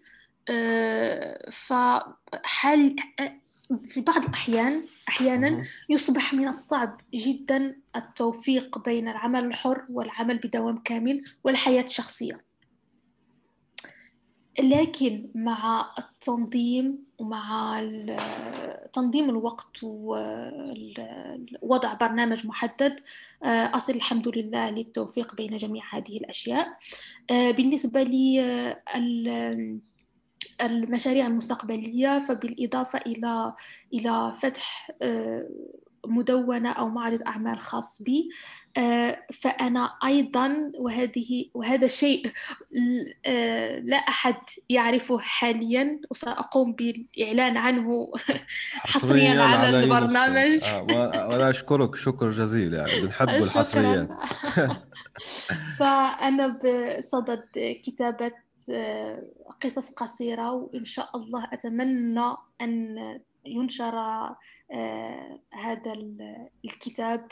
فحال 1.52 2.96
في 3.78 4.00
بعض 4.00 4.24
الأحيان 4.24 4.86
أحيانا 5.08 5.62
يصبح 5.88 6.34
من 6.34 6.48
الصعب 6.48 7.00
جدا 7.14 7.76
التوفيق 7.96 8.78
بين 8.78 9.08
العمل 9.08 9.44
الحر 9.44 9.86
والعمل 9.90 10.38
بدوام 10.38 10.78
كامل 10.78 11.22
والحياة 11.44 11.82
الشخصية. 11.82 12.49
لكن 14.60 15.30
مع 15.34 15.92
التنظيم 15.98 16.98
ومع 17.18 17.80
تنظيم 18.92 19.30
الوقت 19.30 19.82
ووضع 19.82 20.34
برنامج 22.00 22.46
محدد 22.46 23.00
آه، 23.44 23.76
أصل 23.76 23.92
الحمد 23.92 24.28
لله 24.28 24.70
للتوفيق 24.70 25.34
بين 25.34 25.56
جميع 25.56 25.84
هذه 25.90 26.16
الأشياء. 26.16 26.66
آه، 27.30 27.50
بالنسبة 27.50 28.02
لي 28.02 28.40
المشاريع 30.62 31.26
المستقبلية 31.26 32.24
فبالإضافة 32.28 32.98
إلى 32.98 33.54
إلى 33.94 34.34
فتح 34.42 34.90
آه، 35.02 35.48
مدونة 36.06 36.72
أو 36.72 36.88
معرض 36.88 37.22
أعمال 37.26 37.60
خاص 37.60 38.02
بي 38.02 38.28
آه، 38.28 38.28
فأنا 39.32 39.96
أيضا 40.04 40.70
وهذه 40.78 41.44
وهذا 41.54 41.86
شيء 41.86 42.30
آه، 43.26 43.78
لا 43.78 43.96
أحد 43.96 44.36
يعرفه 44.68 45.18
حاليا 45.18 46.00
وسأقوم 46.10 46.72
بالإعلان 46.72 47.56
عنه 47.56 48.12
حصريا 48.92 49.42
على, 49.42 49.56
على 49.56 49.84
البرنامج. 49.84 50.64
آه 50.64 50.82
وأنا 50.82 51.50
أشكرك 51.50 51.96
شكر 51.96 52.30
جزيل 52.30 52.74
يعني 52.74 53.00
بنحب 53.00 53.28
الحصريات 53.42 54.08
فأنا 55.78 56.46
بصدد 56.46 57.44
كتابة 57.84 58.32
آه، 58.70 59.22
قصص 59.62 59.92
قصيرة 59.92 60.52
وإن 60.52 60.84
شاء 60.84 61.16
الله 61.16 61.48
أتمنى 61.52 62.36
أن 62.60 62.96
ينشر 63.46 63.98
آه، 63.98 64.36
هذا 65.52 65.92
الكتاب 66.64 67.28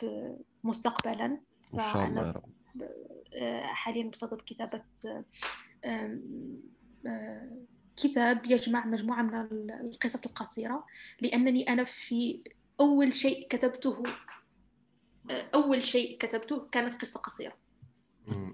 مستقبلا. 0.65 1.41
إن 1.75 1.79
شاء 1.79 2.07
الله 2.07 2.27
يا 2.27 2.33
رب. 2.33 2.59
آه، 3.35 3.63
حاليا 3.63 4.11
بصدد 4.11 4.43
كتابة 4.47 4.83
آه، 5.85 6.19
آه، 7.07 7.51
كتاب 7.97 8.47
يجمع 8.47 8.87
مجموعة 8.87 9.23
من 9.23 9.71
القصص 9.71 10.27
القصيرة 10.27 10.87
لأنني 11.21 11.63
أنا 11.69 11.85
في 11.85 12.43
أول 12.81 13.15
شيء 13.15 13.49
كتبته 13.49 14.03
أول 15.55 15.85
شيء 15.85 16.19
كتبته 16.19 16.69
كانت 16.73 17.03
قصة 17.03 17.21
قصيرة. 17.21 17.57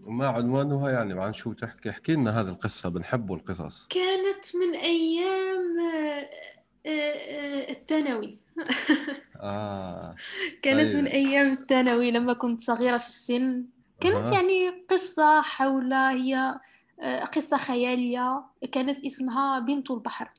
وما 0.04 0.28
عنوانها 0.28 0.90
يعني 0.90 1.20
عن 1.20 1.32
شو 1.32 1.52
تحكي؟ 1.52 1.90
احكي 1.90 2.12
لنا 2.12 2.40
هذه 2.40 2.48
القصة 2.48 2.88
بنحبوا 2.88 3.36
القصص. 3.36 3.86
كانت 3.86 4.56
من 4.56 4.74
أيام 4.74 5.76
الثانوي. 7.70 8.38
آه 9.40 10.14
كانت 10.62 10.92
طيب. 10.92 10.96
من 10.96 11.06
أيام 11.06 11.52
الثانوي 11.52 12.10
لما 12.10 12.32
كنت 12.32 12.60
صغيرة 12.60 12.98
في 12.98 13.08
السن 13.08 13.64
كانت. 14.00 14.32
يعني 14.32 14.84
قصة 14.90 15.42
حول 15.42 15.92
هي 15.92 16.60
آه، 17.00 17.24
قصة 17.24 17.56
خيالية 17.56 18.44
كانت 18.72 19.06
اسمها 19.06 19.58
بنت 19.58 19.90
البحر. 19.90 20.30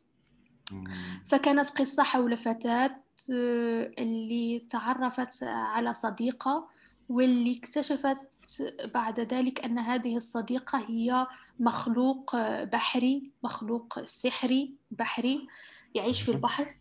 فكانت 1.28 1.70
قصة 1.70 2.04
حول 2.04 2.38
فتاة 2.38 2.96
آه، 3.34 3.92
اللي 4.00 4.68
تعرفت 4.70 5.44
على 5.44 5.94
صديقة 5.94 6.68
واللي 7.10 7.58
اكتشفت 7.58 8.18
بعد 8.94 9.20
ذلك 9.20 9.66
أن 9.66 9.80
هذه 9.80 10.18
الصديقة 10.18 10.86
هي 10.88 11.28
مخلوق 11.60 12.36
بحري 12.64 13.32
مخلوق 13.44 14.06
سحري 14.06 14.74
بحري 14.92 15.48
يعيش 15.96 16.22
في 16.22 16.32
البحر 16.32 16.76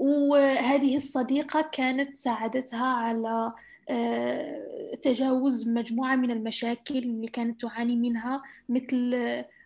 وهذه 0.00 0.96
الصديقة 0.96 1.70
كانت 1.72 2.16
ساعدتها 2.16 2.86
على 2.86 3.52
آه، 3.90 4.94
تجاوز 5.02 5.68
مجموعة 5.68 6.16
من 6.16 6.30
المشاكل 6.30 6.98
اللي 6.98 7.26
كانت 7.28 7.60
تعاني 7.60 7.96
منها 7.96 8.42
مثل 8.68 9.12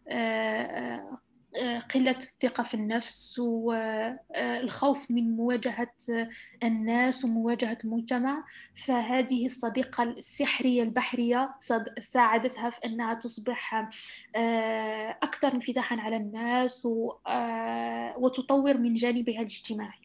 آه، 0.09 1.21
آه، 1.57 1.79
قلة 1.79 2.11
الثقة 2.17 2.63
في 2.63 2.75
النفس 2.75 3.39
والخوف 3.39 5.11
من 5.11 5.37
مواجهة 5.37 5.95
الناس 6.63 7.25
ومواجهة 7.25 7.79
المجتمع. 7.85 8.45
فهذه 8.87 9.47
الصديقة 9.47 10.03
السحرية 10.03 10.83
البحرية 10.83 11.55
ساعدتها 12.01 12.71
في 12.71 12.79
أنها 12.85 13.15
تصبح 13.15 13.89
أكثر 15.23 15.55
انفتاحا 15.55 15.97
على 16.01 16.17
الناس 16.17 16.87
وتطور 18.17 18.79
من 18.79 18.95
جانبها 18.95 19.39
الاجتماعي. 19.41 20.04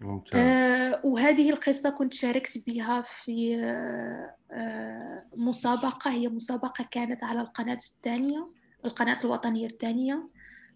ممتاز 0.00 0.40
آه، 0.40 1.00
وهذه 1.04 1.50
القصة 1.50 1.90
كنت 1.90 2.14
شاركت 2.14 2.62
بها 2.66 3.04
في 3.24 3.56
آه، 3.60 4.34
آه، 4.52 5.24
مسابقة 5.36 6.10
هي 6.10 6.28
مسابقة 6.28 6.88
كانت 6.90 7.24
على 7.24 7.40
القناة 7.40 7.74
الثانية 7.74 8.48
القناة 8.84 9.18
الوطنية 9.24 9.66
الثانية 9.66 10.28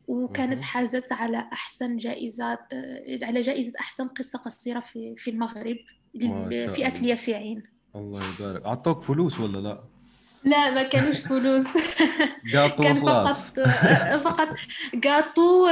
وكانت. 0.09 0.61
حازت 0.61 1.13
على 1.13 1.39
أحسن 1.53 1.97
جائزة 1.97 2.53
آه، 2.53 3.19
على 3.23 3.43
جائزة 3.43 3.81
أحسن 3.81 4.09
قصة 4.09 4.39
قصيرة 4.39 4.81
في 4.81 5.15
في 5.17 5.31
المغرب 5.31 5.77
لفئة 6.15 6.89
الله. 6.89 7.01
اليافعين 7.01 7.63
الله 7.97 8.21
يبارك 8.35 8.65
أعطوك 8.65 9.03
فلوس 9.03 9.41
ولا 9.41 9.59
لا؟ 9.59 9.85
لا 10.45 10.71
ما 10.75 10.83
كانوش 10.83 11.21
فلوس. 11.21 11.67
قاطو 12.55 12.83
كان 12.83 12.97
فقط 13.01 13.37
فقط 14.21 14.49
قاطو 15.05 15.69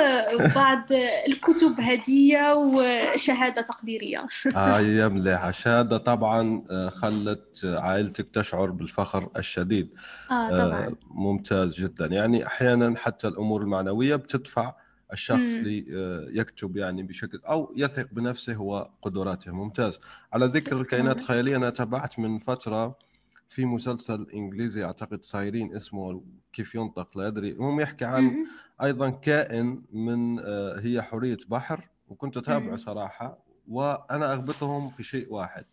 بعض 0.54 0.82
الكتب 1.28 1.80
هدية 1.80 2.54
وشهادة 2.54 3.62
تقديرية. 3.62 4.26
آه 4.56 4.80
يا 4.80 5.08
مليحة. 5.08 5.50
شهادة 5.50 5.98
طبعا 5.98 6.62
آه، 6.70 6.88
خلت 6.88 7.60
عائلتك 7.64 8.28
تشعر 8.32 8.70
بالفخر 8.70 9.28
الشديد. 9.36 9.88
آه 10.30 10.34
آه، 10.34 10.68
طبعا. 10.68 10.94
ممتاز 11.10 11.74
جدا. 11.74 12.06
يعني 12.06 12.46
أحيانا 12.46 12.94
حتى 12.98 13.28
الأمور 13.28 13.62
المعنوية 13.62 14.16
بتدفع 14.16 14.74
الشخص 15.12 15.40
مم. 15.56 15.62
ليكتب 15.64 16.76
يعني 16.76 17.02
بشكل 17.02 17.40
أو 17.48 17.72
يثق 17.76 18.06
بنفسه 18.12 18.60
وقدراته. 18.60 19.52
ممتاز. 19.52 20.00
على 20.32 20.46
ذكر. 20.46 20.80
الكائنات 20.80 21.18
الخياليه 21.18 21.56
أنا 21.56 21.70
تابعت 21.70 22.18
من 22.18 22.38
فترة 22.38 23.07
في 23.48 23.64
مسلسل 23.64 24.26
إنجليزي 24.34 24.84
أعتقد 24.84 25.24
صايرين 25.24 25.76
اسمه 25.76 26.22
كيف 26.52 26.74
ينطق 26.74 27.18
لا 27.18 27.26
أدري 27.26 27.50
المهم 27.50 27.80
يحكي 27.80 28.04
عن. 28.04 28.46
أيضا 28.82 29.10
كائن 29.10 29.82
من 29.92 30.38
آه، 30.40 30.80
هي 30.80 31.02
حوريه 31.02 31.36
بحر 31.48 31.88
وكنت 32.08 32.36
أتابعه. 32.36 32.76
صراحة 32.76 33.38
وأنا 33.68 34.32
أغبطهم 34.32 34.90
في 34.90 35.02
شيء 35.02 35.32
واحد 35.32 35.64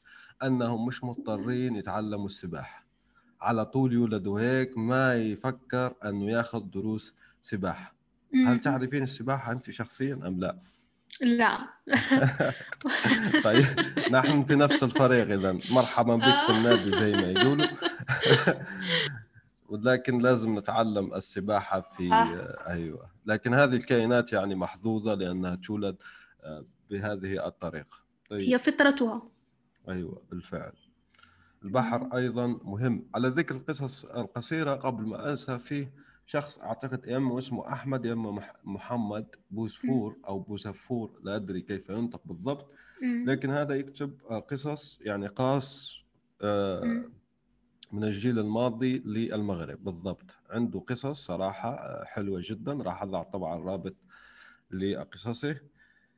أنهم 0.43 0.85
مش 0.85 1.03
مضطرين 1.03 1.75
يتعلموا 1.75 2.25
السباحة 2.25 2.85
على 3.41 3.65
طول 3.65 3.93
يولدوا 3.93 4.39
هيك 4.41 4.77
ما 4.77 5.15
يفكر 5.15 5.93
إنه 6.05 6.25
ياخذ 6.31 6.59
دروس 6.69 7.15
سباحة 7.41 7.95
هل. 8.47 8.59
تعرفين 8.59 9.03
السباحة 9.03 9.51
أنت 9.51 9.69
شخصيا 9.71 10.13
أم 10.13 10.39
لا 10.39 10.59
لا. 11.21 11.57
طيب 13.43 13.65
نحن 14.11 14.43
في 14.43 14.55
نفس 14.55 14.83
الفريق 14.83 15.31
إذا. 15.33 15.59
مرحبا 15.71 16.15
بك 16.15 16.51
في 16.51 16.57
النادي 16.57 16.91
زي 16.91 17.11
ما 17.11 17.41
يقولوا. 17.41 17.67
ولكن 19.69 20.17
لازم 20.17 20.57
نتعلم 20.59 21.13
السباحة 21.13 21.81
في 21.81 22.13
آه. 22.13 22.69
أيوه. 22.69 23.11
لكن 23.25 23.53
هذه 23.53 23.75
الكائنات 23.75 24.33
يعني 24.33 24.55
محظوظة 24.55 25.13
لأنها 25.13 25.55
تولد 25.55 25.95
آه، 26.43 26.65
بهذه 26.89 27.47
الطريقة. 27.47 27.97
طيب. 28.29 28.41
هي 28.41 28.59
فطرتها. 28.59 29.21
أيوه 29.89 30.21
بالفعل. 30.31 30.73
البحر 31.63 32.09
أيضا 32.15 32.47
مهم. 32.47 33.07
على 33.15 33.27
ذكر 33.27 33.55
القصص 33.55 34.05
القصيرة 34.05 34.73
قبل 34.73 35.03
ما 35.03 35.29
أنسى 35.29 35.59
فيه 35.59 35.93
شخص 36.25 36.59
أعتقد 36.59 37.05
يا 37.07 37.17
اما 37.17 37.37
اسمه 37.37 37.73
أحمد 37.73 38.05
يا 38.05 38.13
اما 38.13 38.31
مح- 38.31 38.55
محمد 38.63 39.25
بوسفور 39.51 40.15
أو 40.27 40.39
بوسفور 40.39 41.19
لا 41.23 41.35
أدري 41.35 41.61
كيف 41.61 41.89
ينطق 41.89 42.21
بالضبط. 42.25 42.71
لكن 43.25 43.49
هذا 43.49 43.75
يكتب 43.75 44.17
آه، 44.29 44.39
قصص 44.39 44.99
يعني 45.01 45.27
قاص 45.27 45.97
آه،. 46.41 47.03
من 47.91 48.03
الجيل 48.03 48.39
الماضي 48.39 48.97
للمغرب. 48.99 49.83
بالضبط. 49.83 50.35
عنده 50.49 50.79
قصص 50.79 51.25
صراحة 51.25 51.73
آه، 51.73 52.03
حلوة 52.05 52.41
جدا. 52.43 52.73
راح 52.73 53.03
أضع 53.03 53.23
طبعا 53.23 53.59
رابط 53.63 53.95
لقصصه. 54.71 55.55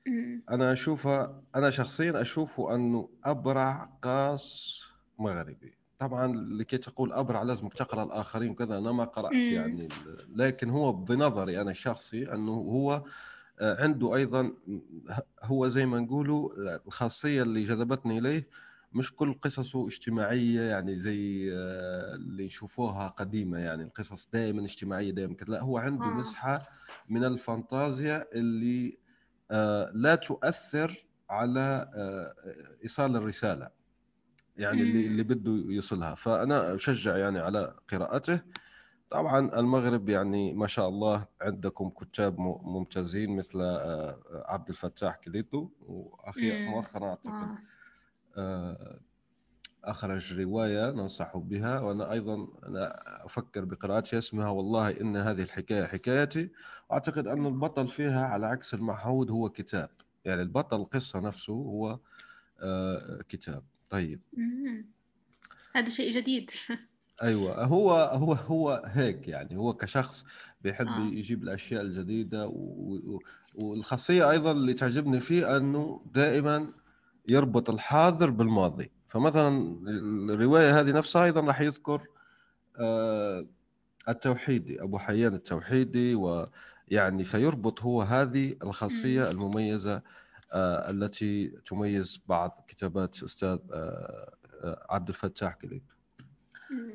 مم. 0.07 0.43
أنا 0.49 0.73
أشوفها 0.73 1.43
أنا 1.55 1.69
شخصيا 1.69 2.21
أشوفه 2.21 2.75
أنه 2.75 3.09
أبرع 3.25 3.83
قاص 4.01 4.81
مغربي. 5.19 5.77
طبعا 5.99 6.35
لكي 6.35 6.77
تقول 6.77 7.13
أبرع 7.13 7.43
لازم 7.43 7.67
تقرأ 7.67 8.03
الآخرين 8.03 8.49
وكذا 8.49 8.77
أنا 8.77 8.91
ما 8.91 9.03
قرأت. 9.03 9.33
يعني 9.33 9.87
لكن 10.35 10.69
هو 10.69 10.93
بنظري 10.93 11.61
أنا 11.61 11.71
الشخصي 11.71 12.33
أنه 12.33 12.51
هو 12.51 13.03
آه، 13.59 13.83
عنده 13.83 14.15
أيضا 14.15 14.53
هو 15.43 15.67
زي 15.67 15.85
ما 15.85 15.99
نقولوا 15.99 16.49
الخاصية 16.87 17.43
اللي 17.43 17.63
جذبتني 17.63 18.17
إليه 18.17 18.47
مش 18.93 19.15
كل 19.15 19.33
قصصه 19.33 19.87
اجتماعية 19.87 20.61
يعني 20.61 20.99
زي 20.99 21.51
آه، 21.53 22.15
اللي 22.15 22.45
يشوفوها 22.45 23.07
قديمة 23.07 23.59
يعني 23.59 23.83
القصص 23.83 24.29
دائما 24.33 24.61
اجتماعية 24.61 25.11
دائما 25.11 25.33
كذا 25.33 25.49
لا 25.49 25.61
هو 25.61 25.77
عنده 25.77 26.05
آه. 26.05 26.09
مسحة 26.09 26.69
من 27.09 27.23
الفانتازيا 27.23 28.25
اللي 28.33 28.97
آه، 29.51 29.91
لا 29.93 30.15
تؤثر 30.15 31.05
على 31.29 31.91
آه، 31.95 32.33
إيصال 32.83 33.15
الرسالة 33.15 33.69
يعني 34.57 34.81
اللي. 34.81 35.07
اللي 35.07 35.23
بده 35.23 35.51
يوصلها 35.73 36.15
فأنا 36.15 36.75
أشجع 36.75 37.17
يعني 37.17 37.39
على 37.39 37.75
قراءته 37.91 38.41
طبعا 39.09 39.59
المغرب 39.59 40.09
يعني 40.09 40.53
ما 40.53 40.67
شاء 40.67 40.89
الله 40.89 41.27
عندكم 41.41 41.89
كتاب 41.89 42.39
ممتازين 42.39 43.35
مثل 43.35 43.61
آه، 43.61 44.19
عبد 44.47 44.69
الفتاح 44.69 45.15
كليتو 45.15 45.69
وأخي. 45.79 46.67
مؤخرا 46.67 47.09
اعتقد 47.09 47.31
آه. 47.33 47.57
آه، 48.37 48.99
أخرج 49.83 50.39
رواية 50.39 50.91
ننصح 50.91 51.37
بها 51.37 51.79
وأنا 51.79 52.11
أيضا 52.11 52.47
أنا 52.67 52.99
أفكر 53.25 53.65
بقراءتها 53.65 54.17
اسمها 54.17 54.49
والله 54.49 55.01
إن 55.01 55.15
هذه 55.17 55.43
الحكاية 55.43 55.85
حكايتي 55.85 56.51
وأعتقد 56.89 57.27
أن 57.27 57.45
البطل 57.45 57.87
فيها 57.87 58.25
على 58.25 58.45
عكس 58.45 58.73
المعهود 58.73 59.31
هو 59.31 59.49
كتاب 59.49 59.89
يعني 60.25 60.41
البطل 60.41 60.81
القصة 60.81 61.19
نفسه 61.19 61.53
هو 61.53 61.99
آه، 62.59 63.19
كتاب 63.29 63.63
طيب 63.89 64.19
مم. 64.33 64.85
هذا 65.75 65.89
شيء 65.89 66.11
جديد 66.11 66.51
أيوه 67.23 67.63
هو 67.63 67.91
هو 67.93 68.33
هو 68.33 68.83
هيك 68.85 69.27
يعني 69.27 69.57
هو 69.57 69.73
كشخص 69.73 70.25
بيحب 70.61 70.87
آه. 70.87 71.09
يجيب 71.13 71.43
الأشياء 71.43 71.81
الجديدة 71.81 72.47
و... 72.47 73.19
والخاصية 73.55 74.31
أيضا 74.31 74.51
اللي 74.51 74.73
تعجبني 74.73 75.19
فيه 75.19 75.57
أنه 75.57 76.01
دائما 76.13 76.67
يربط 77.29 77.69
الحاضر 77.69 78.29
بالماضي 78.29 78.91
فمثلا 79.07 79.77
الرواية 80.29 80.79
هذه 80.79 80.91
نفسها 80.91 81.25
أيضا 81.25 81.41
راح 81.41 81.61
يذكر 81.61 82.07
آه، 82.79 83.45
التوحيدي 84.09 84.81
أبو 84.81 84.97
حيان 84.97 85.33
التوحيدي 85.33 86.15
ويعني 86.15 87.23
فيربط 87.23 87.81
هو 87.81 88.01
هذه 88.01 88.55
الخاصية 88.63 89.29
المميزة 89.31 89.95
آه، 89.95 90.03
التي 90.53 91.47
تميز 91.47 92.21
بعض 92.27 92.65
كتابات 92.67 93.23
أستاذ 93.23 93.59
آه، 93.73 94.33
آه، 94.63 94.85
عبد 94.89 95.07
الفتاح 95.07 95.53
كليب 95.53 95.83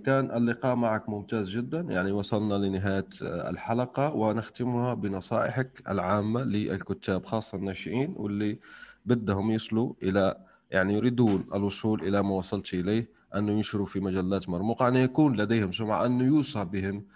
كان 0.05 0.30
اللقاء 0.36 0.74
معك 0.74 1.09
ممتاز 1.09 1.48
جدا. 1.48 1.80
يعني 1.80 2.12
وصلنا 2.12 2.55
لنهاية 2.55 3.09
الحلقة 3.22 4.14
ونختمها 4.14 4.94
بنصائحك 4.94 5.82
العامة 5.88 6.42
للكتاب 6.44 7.26
خاصة 7.26 7.59
الناشئين 7.59 8.14
واللي 8.16 8.59
بدهم 9.07 9.50
يصلوا 9.50 9.94
إلى 10.03 10.36
يعني 10.70 10.94
يريدون 10.94 11.46
الوصول 11.55 12.03
إلى 12.03 12.22
ما 12.22 12.30
وصلت 12.30 12.74
إليه 12.74 13.09
أن 13.34 13.48
ينشروا 13.48 13.86
في 13.86 14.00
مجلات 14.00 14.48
مرموقة 14.48 14.88
أن 14.88 14.96
يكون 14.96 15.36
لديهم 15.36 15.72
سمعة 15.72 16.07
أن 16.07 16.20
يوصى 16.20 16.64
بهم 16.64 17.07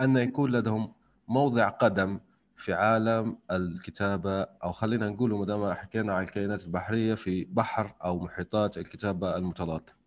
أن 0.00 0.16
يكون 0.16 0.52
لديهم 0.52 0.92
موضع 1.28 1.68
قدم 1.68 2.20
في 2.62 2.72
عالم 2.72 3.38
الكتابة 3.50 4.42
أو 4.42 4.72
خلينا 4.72 5.08
نقول 5.08 5.30
ما 5.30 5.44
دام 5.44 5.72
حكينا 5.72 6.14
عن 6.14 6.22
الكائنات 6.22 6.64
البحرية 6.64 7.14
في 7.14 7.44
بحر 7.44 7.94
أو 8.04 8.18
محيطات 8.18 8.78
الكتابة 8.78 9.36
المتلاطمة 9.36 10.02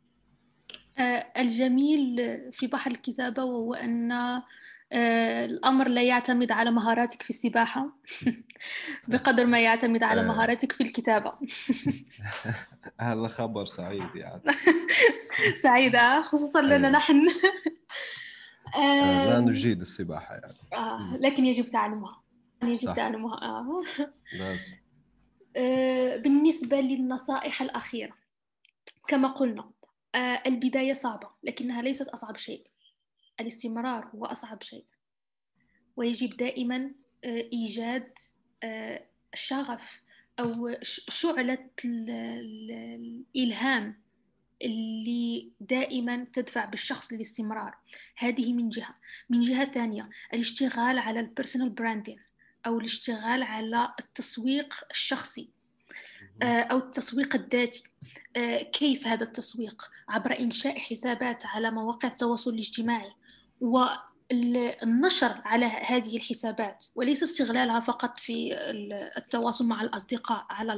آه، 0.97 1.25
الجميل 1.37 2.17
في 2.51 2.67
بحر 2.67 2.91
الكتابة 2.91 3.43
وهو 3.43 3.73
أن 3.73 4.11
آه، 4.91 5.45
الأمر 5.45 5.87
لا 5.87 6.03
يعتمد 6.03 6.51
على 6.51 6.71
مهاراتك 6.71 7.23
في 7.23 7.29
السباحة. 7.29 7.89
بقدر 9.07 9.45
ما 9.45 9.59
يعتمد 9.59 10.03
على 10.03 10.21
آه. 10.21 10.27
مهاراتك 10.27 10.71
في 10.71 10.83
الكتابة. 10.83 11.31
هذا 13.01 13.27
خبر 13.27 13.65
سعيد 13.65 14.15
يعني. 14.15 14.41
سعيدة 15.63 16.21
خصوصا 16.21 16.61
لنا 16.61 16.75
أيوة. 16.75 16.89
نحن. 16.89 17.27
لا 19.27 19.39
نجيد 19.39 19.79
السباحة 19.79 20.35
يعني. 20.35 21.17
لكن 21.19 21.45
يجب 21.45 21.65
تعلمها. 21.65 22.24
صح. 22.75 22.93
تعلمها 22.93 23.41
آه. 23.41 23.81
لازم. 24.33 24.73
بالنسبة 26.23 26.81
للنصائح 26.81 27.61
الأخيرة 27.61 28.13
كما 29.07 29.27
قلنا 29.27 29.71
البداية 30.45 30.93
صعبة 30.93 31.29
لكنها 31.43 31.81
ليست 31.81 32.07
أصعب 32.07 32.37
شيء. 32.37 32.67
الاستمرار 33.39 34.09
هو 34.15 34.25
أصعب 34.25 34.61
شيء. 34.61 34.85
ويجب 35.95 36.37
دائما 36.37 36.91
آه، 37.23 37.49
إيجاد 37.53 38.13
آه، 38.63 39.05
شغف 39.33 40.01
أو 40.39 40.75
شعلة 40.83 41.69
الإلهام 43.35 44.01
اللي 44.61 45.51
دائما 45.59 46.27
تدفع 46.33 46.65
بالشخص 46.65 47.13
للاستمرار. 47.13 47.77
هذه 48.17 48.53
من 48.53 48.69
جهة. 48.69 48.93
من 49.29 49.41
جهة 49.41 49.65
ثانية 49.65 50.09
الاشتغال 50.33 50.99
على 50.99 51.19
البيرسونال 51.19 51.69
براندين 51.69 52.19
أو 52.65 52.79
الاشتغال 52.79 53.43
على 53.43 53.93
التسويق 53.99 54.73
الشخصي 54.91 55.49
آه، 56.41 56.61
أو 56.61 56.77
التسويق 56.77 57.35
الذاتي. 57.35 57.83
كيف 58.73 59.07
هذا 59.07 59.23
التسويق؟ 59.23 59.91
عبر 60.09 60.39
إنشاء 60.39 60.79
حسابات 60.79 61.45
على 61.45 61.71
مواقع 61.71 62.07
التواصل 62.07 62.53
الاجتماعي 62.53 63.11
والنشر 64.31 65.41
على 65.45 65.65
هذه 65.65 66.17
الحسابات 66.17 66.85
وليس 66.95 67.23
استغلالها 67.23 67.79
فقط 67.79 68.19
في 68.19 68.55
التواصل 69.17 69.65
مع 69.65 69.81
الأصدقاء 69.81 70.45
على 70.49 70.73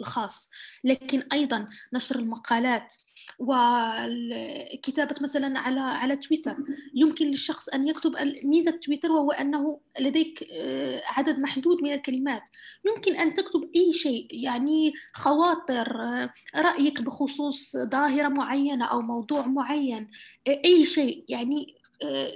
الخاص 0.00 0.50
لكن 0.84 1.22
أيضا 1.32 1.66
نشر 1.92 2.18
المقالات 2.18 2.94
وكتابة 3.38 5.14
مثلا 5.20 5.58
على 5.58 5.80
على 5.80 6.16
تويتر. 6.16 6.56
يمكن 6.94 7.26
للشخص 7.26 7.68
أن 7.68 7.88
يكتب 7.88 8.12
ميزة 8.44 8.70
تويتر 8.70 9.12
وهو 9.12 9.30
أنه 9.30 9.80
لديك 10.00 10.48
آه، 10.52 11.02
عدد 11.06 11.38
محدود 11.38 11.82
من 11.82 11.92
الكلمات. 11.92 12.42
يمكن 12.86 13.16
أن 13.16 13.34
تكتب 13.34 13.70
أي 13.76 13.92
شيء 13.92 14.26
يعني 14.30 14.92
خواطر 15.12 16.02
آه، 16.02 16.30
رأيك 16.56 17.02
بخصوص 17.02 17.76
ظاهرة 17.76 18.28
معينة 18.28 18.84
أو 18.84 19.00
موضوع 19.00 19.46
معين 19.46 20.10
آه، 20.48 20.60
أي 20.64 20.84
شيء. 20.84 21.24
يعني 21.28 21.77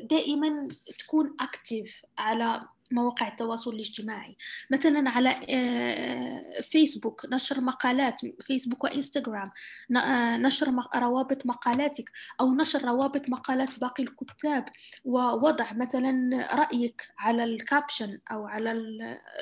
دائما 0.03 0.69
تكون 0.99 1.37
اكتف 1.41 2.03
على 2.19 2.69
مواقع 2.93 3.29
التواصل 3.29 3.75
الاجتماعي. 3.75 4.37
مثلا 4.71 5.11
على 5.11 5.41
آه، 5.51 6.61
فيسبوك 6.61 7.27
نشر 7.33 7.61
مقالات 7.61 8.21
فيسبوك 8.41 8.85
وإنستغرام 8.85 9.51
آه، 9.97 10.37
نشر 10.37 10.75
روابط 10.97 11.47
مقالاتك 11.47 12.11
أو 12.41 12.55
نشر 12.55 12.85
روابط 12.85 13.29
مقالات 13.29 13.79
باقي 13.79 14.03
الكتاب 14.03 14.65
ووضع 15.05 15.73
مثلا 15.73 16.13
رأيك 16.55 17.09
على 17.19 17.45
الكابشن 17.45 18.19
أو 18.33 18.47
على 18.47 18.73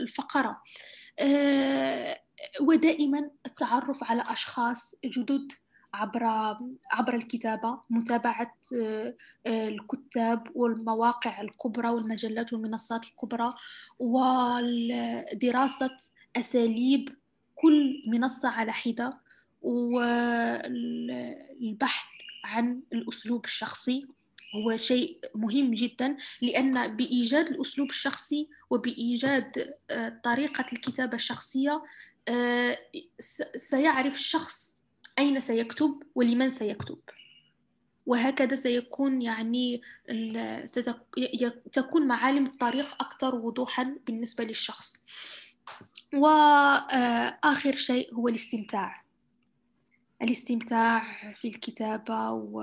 الفقرة. 0.01 0.63
آه، 1.19 2.21
ودائما 2.61 3.31
التعرف 3.47 4.05
على 4.05 4.25
أشخاص 4.27 4.95
جدد 5.05 5.53
عبر 5.95 6.25
عبر 6.93 7.15
الكتابة 7.15 7.81
متابعة 7.91 8.57
آه، 8.83 9.17
آه، 9.47 9.69
الكتاب 9.69 10.49
والمواقع 10.55 11.41
الكبرى 11.41 11.89
والمجلات 11.89 12.53
والمنصات 12.53 13.05
الكبرى 13.05 13.53
ودراسة 13.99 15.97
أساليب 16.37 17.09
كل 17.55 18.03
منصة 18.07 18.49
على 18.49 18.73
حدة 18.73 19.21
والبحث 19.63 21.01
عن 22.45 22.83
الأسلوب 22.93 23.45
الشخصي 23.45 24.07
هو 24.57 24.77
شيء 24.77 25.19
مهم 25.35 25.75
جدا 25.75 26.17
لأن 26.43 26.97
بإيجاد 26.97 27.49
الأسلوب 27.49 27.89
الشخصي 27.89 28.49
وبإيجاد 28.71 29.75
آه، 29.91 30.21
طريقة 30.25 30.67
الكتابة 30.73 31.15
الشخصية 31.15 31.83
سيعرف 33.57 34.15
الشخص 34.15 34.80
أين 35.21 35.41
سيكتب 35.41 36.03
ولمن 36.15 36.51
سيكتب؟ 36.51 36.99
وهكذا 38.07 38.57
سيكون 38.57 39.23
يعني 39.23 39.83
ستكون 40.65 42.07
معالم 42.09 42.47
الطريق 42.47 43.03
أكثر 43.03 43.35
وضوحا 43.35 43.97
بالنسبة 44.07 44.45
للشخص. 44.45 44.97
وآخر 46.15 47.77
شيء 47.77 48.15
هو 48.15 48.29
الاستمتاع. 48.29 49.05
الاستمتاع 50.23 51.03
في 51.35 51.49
الكتابة 51.49 52.31
و 52.33 52.61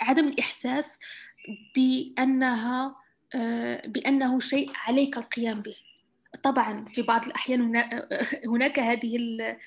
عدم 0.00 0.28
الإحساس 0.28 0.98
بأنها 1.76 2.96
بأنه 3.86 4.40
شيء 4.40 4.70
عليك 4.74 5.18
القيام 5.18 5.62
به. 5.62 5.76
طبعا 6.42 6.84
في 6.84 7.02
بعض 7.02 7.24
الأحيان 7.24 7.76
هناك 8.52 8.78
هذه 8.78 9.16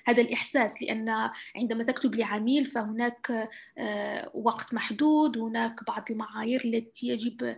هذا 0.05 0.21
الإحساس 0.21 0.81
لأن 0.81 1.29
عندما 1.55 1.83
تكتب 1.83 2.15
لعميل 2.15 2.65
فهناك 2.65 3.49
آه، 3.77 4.31
وقت 4.33 4.73
محدود 4.73 5.37
هناك 5.37 5.87
بعض 5.87 6.11
المعايير 6.11 6.61
التي 6.65 7.07
يجب 7.07 7.55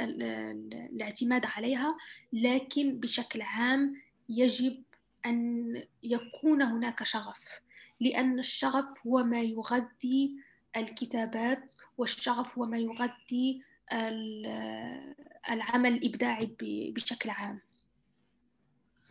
الاعتماد 0.00 1.46
عليها 1.46 1.96
لكن 2.32 3.00
بشكل 3.00 3.42
عام 3.42 3.94
يجب 4.28 4.82
أن 5.26 5.82
يكون 6.02 6.62
هناك 6.62 7.02
شغف 7.02 7.60
لأن 8.00 8.38
الشغف 8.38 9.06
هو 9.06 9.22
ما 9.22 9.40
يغذي 9.40 10.36
الكتابات 10.76 11.74
والشغف 11.98 12.58
هو 12.58 12.64
ما 12.64 12.78
يغذي 12.78 13.62
العمل 15.50 15.92
الإبداعي 15.92 16.56
بشكل 16.94 17.30
عام. 17.30 17.60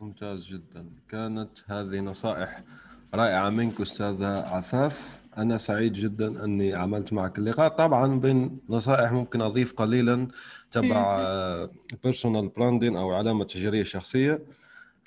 ممتاز 0.01 0.47
جدا. 0.47 0.89
كانت 1.09 1.49
هذه 1.65 1.99
نصائح 1.99 2.63
رائعة 3.13 3.49
منك 3.49 3.81
أستاذة 3.81 4.27
عفاف. 4.27 5.19
أنا 5.37 5.57
سعيد 5.57 5.93
جدا 5.93 6.43
أني 6.43 6.73
عملت 6.73 7.13
معك 7.13 7.39
اللقاء. 7.39 7.67
طبعا 7.67 8.19
بين 8.19 8.59
نصائح 8.69 9.11
ممكن 9.11 9.41
أضيف 9.41 9.73
قليلا 9.73 10.27
تبع 10.71 11.19
بيرسونال 12.03 12.47
براندين 12.47 12.97
أو 12.97 13.13
علامة 13.13 13.45
تجارية 13.45 13.83
شخصية. 13.83 14.43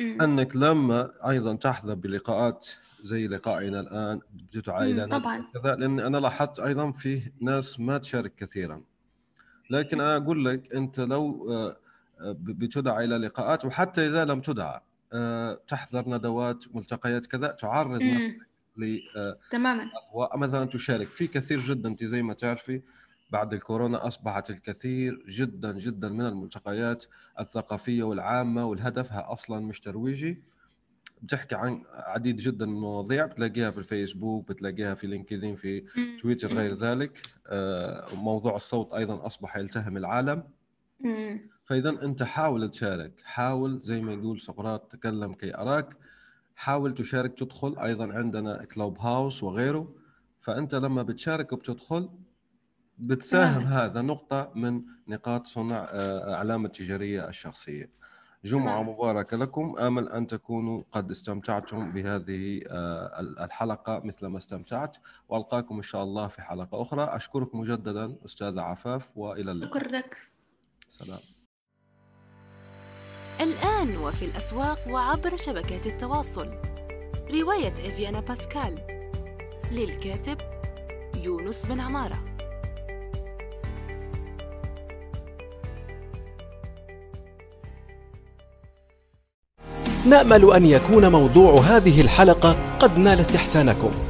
أنك 0.00 0.56
لما 0.56 1.10
أيضا 1.28 1.54
تحظى 1.54 1.94
بلقاءات 1.94 2.68
زي 3.02 3.28
لقائنا 3.28 3.80
الآن 3.80 4.20
بتدعى 4.34 5.06
طبعا. 5.06 5.44
كذا 5.54 5.74
لأن 5.74 6.00
أنا 6.00 6.18
لاحظت 6.18 6.60
أيضا 6.60 6.90
في 6.90 7.32
ناس 7.40 7.80
ما 7.80 7.98
تشارك 7.98 8.34
كثيرا. 8.34 8.82
لكن 9.70 10.00
أنا 10.00 10.16
أقول 10.16 10.44
لك 10.44 10.74
أنت 10.74 11.00
لو 11.00 11.50
آه، 11.50 11.76
بتدعى 12.32 13.04
إلى 13.04 13.16
لقاءات 13.16 13.64
وحتى 13.64 14.06
إذا 14.06 14.24
لم 14.24 14.40
تدعى 14.40 14.80
آه، 15.12 15.60
تحضر 15.68 16.08
ندوات 16.08 16.64
ملتقيات 16.74 17.26
كذا 17.26 17.48
تعرض 17.50 18.02
نفسك 18.02 18.36
ل 18.76 18.98
آه، 19.16 19.38
تماما. 19.50 19.84
مثلا 20.36 20.64
تشارك. 20.64 21.06
في 21.10 21.26
كثير 21.26 21.60
جدا 21.60 21.88
أنت 21.88 22.04
زي 22.04 22.22
ما 22.22 22.34
تعرفي 22.34 22.82
بعد 23.30 23.54
الكورونا 23.54 24.06
أصبحت 24.06 24.50
الكثير 24.50 25.24
جدا 25.28 25.72
جدا 25.72 26.08
من 26.08 26.26
الملتقيات 26.26 27.04
الثقافية 27.40 28.02
والعامة 28.02 28.66
والهدفها 28.66 29.32
أصلا 29.32 29.60
مش 29.66 29.80
ترويجي. 29.80 30.42
بتحكي 31.22 31.54
عن 31.54 31.82
عديد 31.92 32.36
جدا 32.36 32.66
من 32.66 32.72
المواضيع 32.72 33.26
بتلاقيها 33.26 33.70
في 33.70 33.78
الفيسبوك 33.78 34.48
بتلاقيها 34.48 34.94
في 34.94 35.06
لينكدين 35.06 35.54
في 35.54 35.84
تويتر 36.22 36.48
غير 36.48 36.74
ذلك. 36.74 37.22
آه، 37.46 38.14
موضوع 38.14 38.56
الصوت 38.56 38.92
أيضا 38.92 39.26
أصبح 39.26 39.56
يلتهم 39.56 39.96
العالم. 39.96 40.42
فإذا 41.70 41.90
أنت 41.90 42.22
حاول 42.22 42.70
تشارك 42.70 43.20
حاول 43.24 43.80
زي 43.80 44.00
ما 44.00 44.12
يقول 44.12 44.40
سقراط 44.40 44.92
تكلم 44.92 45.34
كي 45.34 45.56
أراك 45.56 45.96
حاول 46.56 46.94
تشارك 46.94 47.38
تدخل 47.38 47.78
أيضا 47.78 48.12
عندنا 48.12 48.64
كلوب 48.64 48.98
هاوس 48.98 49.42
وغيره 49.42 49.94
فأنت 50.40 50.74
لما 50.74 51.02
بتشارك 51.02 51.52
وبتدخل 51.52 52.10
بتساهم 52.98 53.62
هذا 53.62 54.00
نقطة 54.00 54.52
من 54.54 54.82
نقاط 55.08 55.46
صنع 55.46 55.88
آه، 55.90 56.34
علامة 56.36 56.66
التجاريه 56.66 57.28
الشخصية. 57.28 57.90
جمعة 58.44 58.82
مباركة 58.82 59.36
لكم. 59.36 59.76
آمل 59.78 60.08
أن 60.08 60.26
تكونوا 60.26 60.82
قد 60.92 61.10
استمتعتم 61.10 61.92
بهذه 61.92 62.60
آه، 62.66 63.20
الحلقة 63.20 64.00
مثل 64.04 64.26
ما 64.26 64.38
استمتعت. 64.38 64.96
وألقاكم 65.28 65.76
إن 65.76 65.82
شاء 65.82 66.02
الله 66.02 66.26
في 66.26 66.42
حلقة 66.42 66.82
أخرى. 66.82 67.02
أشكرك 67.04 67.54
مجددا 67.54 68.16
أستاذة 68.24 68.60
عفاف 68.60 69.10
وإلى 69.16 69.50
اللقاء. 69.52 69.82
شكرا 69.82 69.98
لك. 69.98 70.16
سلام. 70.88 71.39
الآن 73.40 73.96
وفي 73.96 74.24
الأسواق 74.24 74.78
وعبر 74.90 75.36
شبكات 75.36 75.86
التواصل. 75.86 76.48
رواية 77.30 77.72
إفيانا 77.72 78.20
باسكال. 78.20 78.78
للكاتب 79.72 80.38
يونس 81.16 81.66
بن 81.66 81.80
عمارة. 81.80 82.18
نأمل 90.06 90.52
أن 90.54 90.66
يكون 90.66 91.12
موضوع 91.12 91.60
هذه 91.60 92.00
الحلقة 92.00 92.76
قد 92.78 92.98
نال 92.98 93.20
استحسانكم. 93.20 94.09